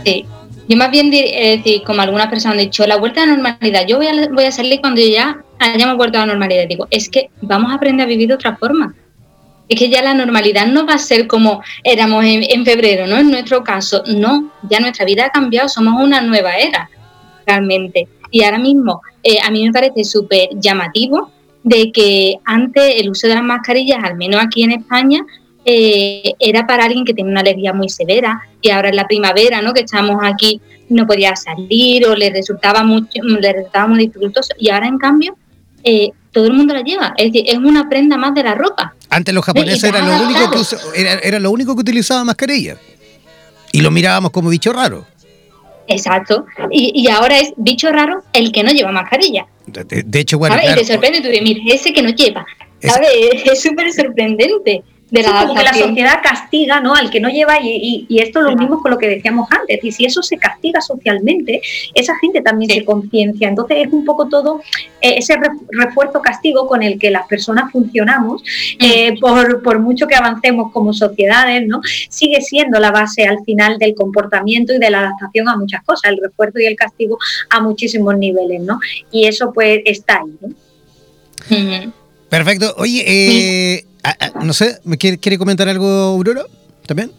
[0.04, 0.24] Sí.
[0.68, 3.86] Yo más bien, decir, como algunas personas han dicho, la vuelta a la normalidad.
[3.88, 6.66] Yo voy a, voy a salir cuando ya hayamos vuelto a la normalidad.
[6.68, 8.94] Digo, es que vamos a aprender a vivir de otra forma
[9.70, 13.18] es que ya la normalidad no va a ser como éramos en, febrero, ¿no?
[13.18, 16.90] En nuestro caso, no, ya nuestra vida ha cambiado, somos una nueva era,
[17.46, 18.08] realmente.
[18.32, 21.30] Y ahora mismo, eh, a mí me parece súper llamativo
[21.62, 25.20] de que antes el uso de las mascarillas, al menos aquí en España,
[25.64, 29.62] eh, era para alguien que tenía una alergia muy severa y ahora en la primavera,
[29.62, 29.72] ¿no?
[29.72, 34.70] Que estamos aquí, no podía salir o le resultaba mucho, le resultaba muy dificultoso y
[34.70, 35.36] ahora en cambio
[35.85, 38.95] eh, todo el mundo la lleva, es decir, es una prenda más de la ropa.
[39.09, 42.76] Antes los japoneses eran lo, único que era, lo único que utilizaban mascarilla.
[43.72, 45.07] Y lo mirábamos como bicho raro.
[45.89, 46.47] Exacto.
[46.70, 49.47] Y, ahora es bicho raro el que no lleva mascarilla.
[49.66, 50.57] De, hecho, bueno.
[50.57, 52.47] Y te sorprende, tú dices, mira, ese que no lleva.
[52.83, 53.11] ¿Sabes?
[53.45, 56.94] Es súper sorprendente de la como que la sociedad castiga ¿no?
[56.94, 60.04] al que no lleva y, esto lo unimos con lo que decíamos antes y si
[60.04, 61.61] eso se castiga socialmente
[61.94, 64.61] esa gente también se conciencia entonces es un poco todo
[65.00, 65.36] eh, ese
[65.70, 68.84] refuerzo castigo con el que las personas funcionamos mm.
[68.84, 73.78] eh, por, por, mucho que avancemos como sociedades no sigue siendo la base al final
[73.78, 77.61] del comportamiento y de la adaptación a muchas cosas el refuerzo y el castigo a
[77.61, 78.78] muchísimos niveles no
[79.11, 80.50] y eso pues está ahí ¿no?
[82.30, 82.74] Perfecto.
[82.78, 86.44] Oye, eh, Ah, ah, no sé, ¿me quiere, quiere comentar algo, Aurora?
[86.86, 87.12] ¿También?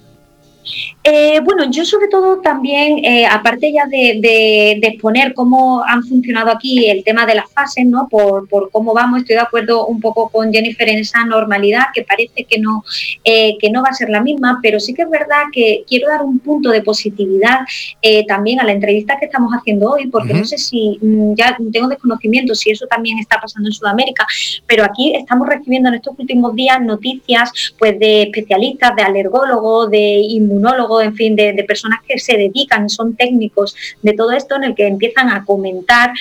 [1.04, 6.90] Eh, bueno, yo sobre todo también, eh, aparte ya de, exponer cómo han funcionado aquí
[6.90, 8.08] el tema de las fases, ¿no?
[8.10, 12.44] Por, cómo vamos, estoy de acuerdo un poco con Jennifer en esa normalidad que parece
[12.44, 12.84] que no,
[13.24, 16.10] eh, que no va a ser la misma, pero sí que es verdad que quiero
[16.10, 17.60] dar un punto de positividad
[18.28, 21.88] también a la entrevista que estamos haciendo hoy, porque no sé si mm, ya tengo
[21.88, 24.26] desconocimiento si eso también está pasando en Sudamérica,
[24.68, 29.98] pero aquí estamos recibiendo en estos últimos días noticias pues de especialistas, de alergólogos, de
[30.00, 30.51] inmunólogos,
[31.02, 34.88] en fin, de, personas que se dedican, son técnicos de todo esto, en el que
[34.88, 36.12] empiezan a comentar,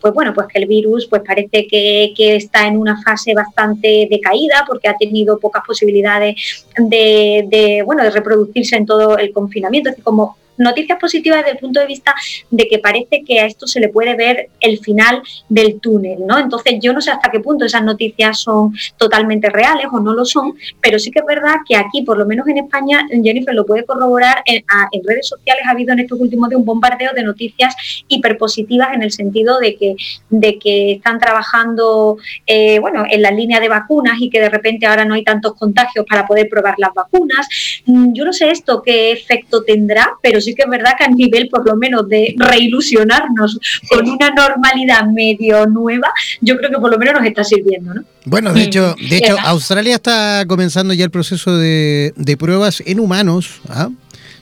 [0.00, 4.64] pues bueno, pues que el virus pues parece que, está en una fase bastante decaída
[4.66, 10.02] porque ha tenido pocas posibilidades de, de, bueno, de reproducirse en todo el confinamiento, es
[10.02, 12.14] como noticias positivas desde el punto de vista
[12.50, 16.38] de que parece que a esto se le puede ver el final del túnel, ¿no?
[16.38, 20.24] Entonces yo no sé hasta qué punto esas noticias son totalmente reales o no lo
[20.24, 23.66] son, pero sí que es verdad que aquí, por lo menos en España, Jennifer lo
[23.66, 24.64] puede corroborar, en,
[25.04, 27.74] redes sociales ha habido en estos últimos días un bombardeo de noticias
[28.08, 29.96] hiperpositivas en el sentido de que,
[30.28, 34.86] de que están trabajando, eh, bueno, en la línea de vacunas y que de repente
[34.86, 37.48] ahora no hay tantos contagios para poder probar las vacunas.
[37.86, 41.08] Mm, yo no sé esto qué efecto tendrá, pero sí que es verdad que a
[41.08, 46.90] nivel por lo menos de reilusionarnos con una normalidad medio nueva, yo creo que por
[46.90, 48.04] lo menos nos está sirviendo, ¿no?
[48.24, 53.60] Bueno, de hecho, de hecho Australia está comenzando ya el proceso de, pruebas en humanos,
[53.68, 53.88] ¿ah?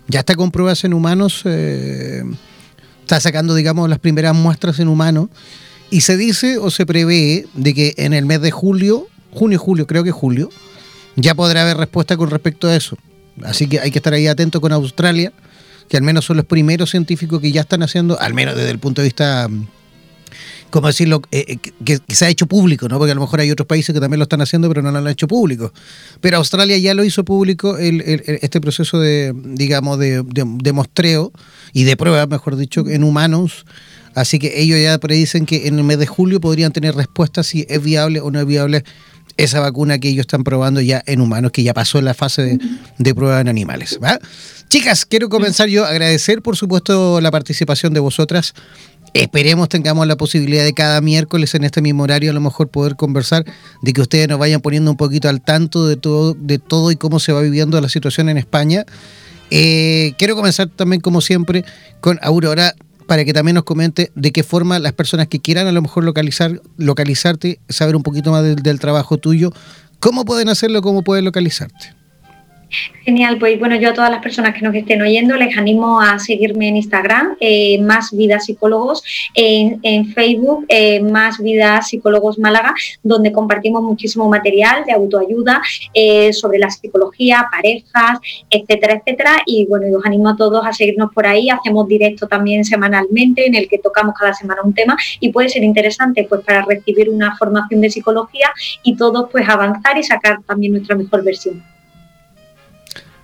[0.08, 2.22] ya está con pruebas en humanos, eh,
[3.02, 5.28] está sacando, digamos, las primeras muestras en humanos,
[5.90, 9.86] y se dice o se prevé de que en el mes de julio, junio, julio,
[9.86, 10.50] creo que julio,
[11.14, 12.96] ya podrá haber respuesta con respecto a eso.
[13.44, 15.32] Así que hay que estar ahí atento con Australia
[15.88, 18.78] que al menos son los primeros científicos que ya están haciendo, al menos desde el
[18.78, 19.48] punto de vista,
[20.70, 22.98] ¿cómo decirlo?, eh, eh, que, se ha hecho público, ¿no?
[22.98, 24.98] Porque a lo mejor hay otros países que también lo están haciendo, pero no lo
[24.98, 25.72] han hecho público.
[26.20, 31.32] Pero Australia ya lo hizo público este proceso de, digamos, de, de, mostreo
[31.72, 33.64] y de prueba, mejor dicho, en humanos.
[34.14, 37.66] Así que ellos ya predicen que en el mes de julio podrían tener respuesta si
[37.68, 38.82] es viable o no es viable
[39.36, 42.42] esa vacuna que ellos están probando ya en humanos, que ya pasó en la fase
[42.42, 42.58] de,
[42.98, 43.98] de prueba en animales.
[44.02, 44.18] ¿va?
[44.68, 48.52] Chicas, quiero comenzar yo a agradecer, por supuesto, la participación de vosotras.
[49.14, 52.96] Esperemos tengamos la posibilidad de cada miércoles en este mismo horario a lo mejor poder
[52.96, 53.44] conversar,
[53.82, 56.96] de que ustedes nos vayan poniendo un poquito al tanto de todo, de todo y
[56.96, 58.84] cómo se va viviendo la situación en España.
[59.52, 61.64] Eh, quiero comenzar también, como siempre,
[62.00, 62.74] con Aurora
[63.06, 66.02] para que también nos comente de qué forma las personas que quieran a lo mejor
[66.02, 69.52] localizar, localizarte, saber un poquito más del trabajo tuyo,
[70.00, 71.94] cómo pueden hacerlo, cómo pueden localizarte.
[73.04, 76.18] Genial, pues bueno, yo a todas las personas que nos estén oyendo les animo a
[76.18, 79.04] seguirme en Instagram, eh, Más Vida Psicólogos,
[79.34, 85.62] en, Facebook, eh, Más Vida Psicólogos Málaga, donde compartimos muchísimo material de autoayuda
[85.94, 88.18] eh, sobre la psicología, parejas,
[88.50, 89.42] etcétera, etcétera.
[89.46, 91.48] Y bueno, os animo a todos a seguirnos por ahí.
[91.48, 95.62] Hacemos directo también semanalmente en el que tocamos cada semana un tema y puede ser
[95.62, 98.50] interesante pues para recibir una formación de psicología
[98.82, 101.75] y todos pues avanzar y sacar también nuestra mejor versión.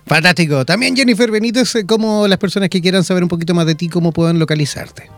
[0.05, 0.65] Fantástico.
[0.65, 3.89] También Jennifer Benítez, eh, ¿cómo las personas que quieran saber un poquito más de ti,
[3.89, 5.09] cómo pueden localizarte?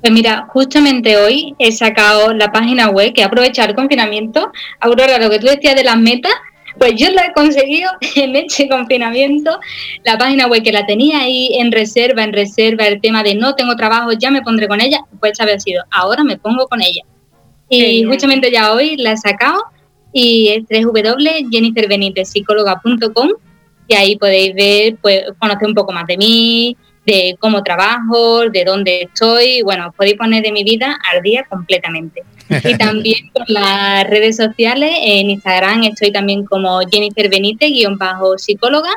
[0.00, 4.50] Pues mira, justamente hoy he sacado la página web que aprovecha el confinamiento.
[4.80, 6.32] Aurora, lo que tú decías de las metas,
[6.78, 9.58] pues yo lo he conseguido en este confinamiento.
[10.04, 13.54] La página web que la tenía ahí en reserva, en reserva, el tema de no
[13.54, 17.02] tengo trabajo, ya me pondré con ella, pues había sido, ahora me pongo con ella.
[17.68, 19.62] Y justamente ya hoy la he sacado
[20.12, 23.30] y es www.jenniferbenitezpsicóloga.com
[23.88, 28.64] y ahí podéis ver, pues, conocer un poco más de mí, de cómo trabajo, de
[28.64, 32.22] dónde estoy, bueno, podéis poner de mi vida al día completamente.
[32.64, 38.36] Y también con las redes sociales, en Instagram estoy también como Jennifer Benítez, guion bajo
[38.36, 38.90] psicóloga,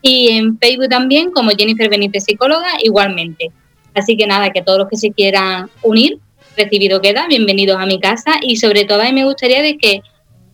[0.00, 3.50] y en Facebook también como Jennifer Benítez, psicóloga, igualmente.
[3.94, 6.18] Así que nada, que todos los que se quieran unir,
[6.56, 10.00] recibido queda, bienvenidos a mi casa, y sobre todo a mí me gustaría de que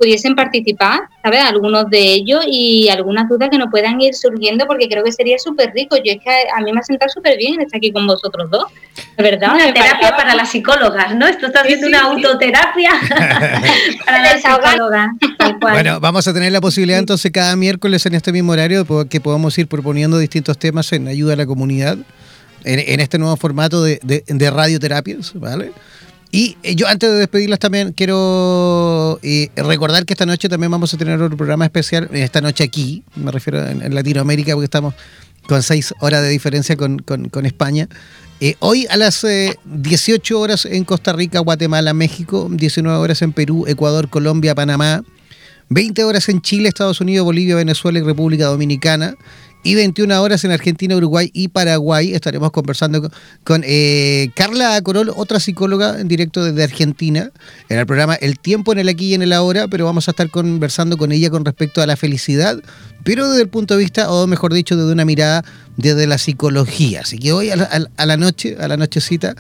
[0.03, 1.43] pudiesen participar, ¿sabes?
[1.43, 5.39] Algunos de ellos y algunas dudas que nos puedan ir surgiendo porque creo que sería
[5.39, 5.97] súper rico.
[5.97, 8.65] Yo es que a, mí me ha sentado súper bien estar aquí con vosotros dos,
[9.17, 9.55] de verdad.
[9.55, 11.29] Una terapia para las psicólogas, ¿no?
[11.29, 12.91] Esto está haciendo una autoterapia
[14.05, 15.11] para las psicólogas.
[15.61, 19.57] Bueno, vamos a tener la posibilidad entonces cada miércoles en este mismo horario que podamos
[19.59, 21.97] ir proponiendo distintos temas en ayuda a la comunidad
[22.65, 25.71] en, este nuevo formato de, de radioterapias, ¿vale?
[26.35, 30.93] Y eh, yo antes de despedirlas también quiero eh, recordar que esta noche también vamos
[30.95, 34.95] a tener otro programa especial, esta noche aquí, me refiero en, Latinoamérica porque estamos
[35.47, 37.05] con seis horas de diferencia con,
[37.45, 37.87] España.
[38.41, 39.27] Eh, hoy a las
[39.67, 45.05] 18 horas en Costa Rica, Guatemala, México, 19 horas en Perú, Ecuador, Colombia, Panamá,
[45.69, 49.17] 20 horas en Chile, Estados Unidos, Bolivia, Venezuela y República Dominicana
[49.63, 52.15] y 21 horas en Argentina, Uruguay y Paraguay.
[52.15, 53.11] Estaremos conversando
[53.45, 57.31] con, eh, Carla Corol, otra psicóloga en directo desde Argentina,
[57.69, 60.13] en el programa El tiempo en el aquí y en el ahora, pero vamos a
[60.13, 62.59] estar conversando con ella con respecto a la felicidad,
[63.05, 65.45] pero desde el punto de vista, o mejor dicho, desde una mirada
[65.77, 67.01] desde la psicología.
[67.01, 69.35] Así que hoy a la noche, a la nochecita,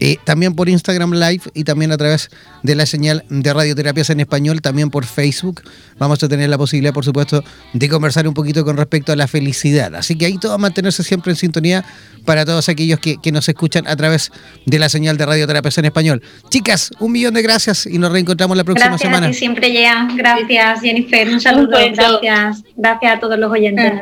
[0.00, 2.30] eh, también por Instagram Live y también a través
[2.62, 5.62] de la señal de radioterapias en español, también por Facebook.
[5.98, 9.28] Vamos a tener la posibilidad, por supuesto, de conversar un poquito con respecto a la
[9.28, 9.94] felicidad.
[9.94, 11.84] Así que ahí todo a mantenerse siempre en sintonía
[12.24, 14.30] para todos aquellos que, nos escuchan a través
[14.66, 16.22] de la señal de radioterapias en español.
[16.50, 19.28] Chicas, un millón de gracias y nos reencontramos la próxima gracias semana.
[19.28, 20.16] A siempre llegan.
[20.16, 21.28] Gracias, Jennifer.
[21.28, 21.78] Un saludo.
[21.94, 22.62] Gracias.
[22.76, 23.92] Gracias a todos los oyentes.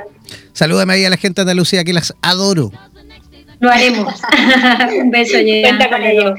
[0.53, 2.70] Salúdame ahí a la gente de Andalucía que las adoro.
[3.62, 4.12] Lo haremos.
[5.00, 6.34] Un beso, Cuenta con ello.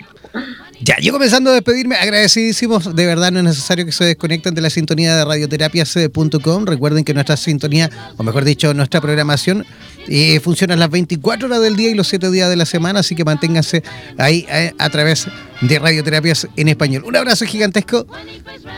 [0.81, 2.93] Ya, yo comenzando a despedirme, agradecidísimos.
[2.93, 6.65] De verdad, no es necesario que se desconecten de la sintonía de radioterapias.com.
[6.65, 9.65] Recuerden que nuestra sintonía, o mejor dicho, nuestra programación,
[10.09, 13.15] eh, funciona las 24 horas del día y los 7 días de la semana, así
[13.15, 13.83] que manténganse
[14.17, 15.29] ahí eh, a, través
[15.61, 17.05] de radioterapias en español.
[17.05, 18.05] Un abrazo gigantesco.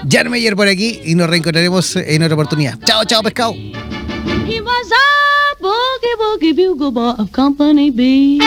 [0.08, 2.78] Jan Meyer por aquí y nos reencontraremos en otra oportunidad.
[2.86, 3.56] Chao, chao, pescado.
[5.66, 8.40] Boogie woogie bugle boy of Company B.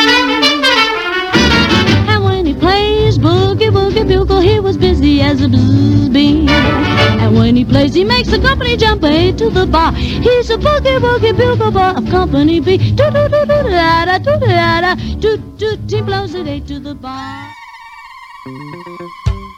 [2.13, 6.47] And when he plays boogie woogie bugle, he was busy as a bzz bee.
[6.49, 9.93] And when he plays, he makes the company jump A to the bar.
[9.93, 12.79] He's a boogie woogie bugle boy of Company B.
[12.95, 15.77] Do do do do da da do da da do do.
[15.89, 17.49] He blows it A to the bar.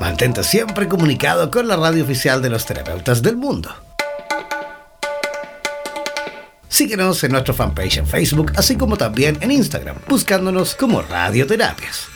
[0.00, 3.74] Mantente siempre comunicado con la radio oficial de los terapeutas del mundo.
[6.68, 12.15] Síguenos en nuestro fanpage en Facebook, así como también en Instagram, buscándonos como Radioterapias.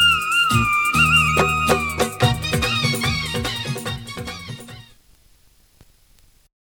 [0.51, 0.80] Mm-hmm.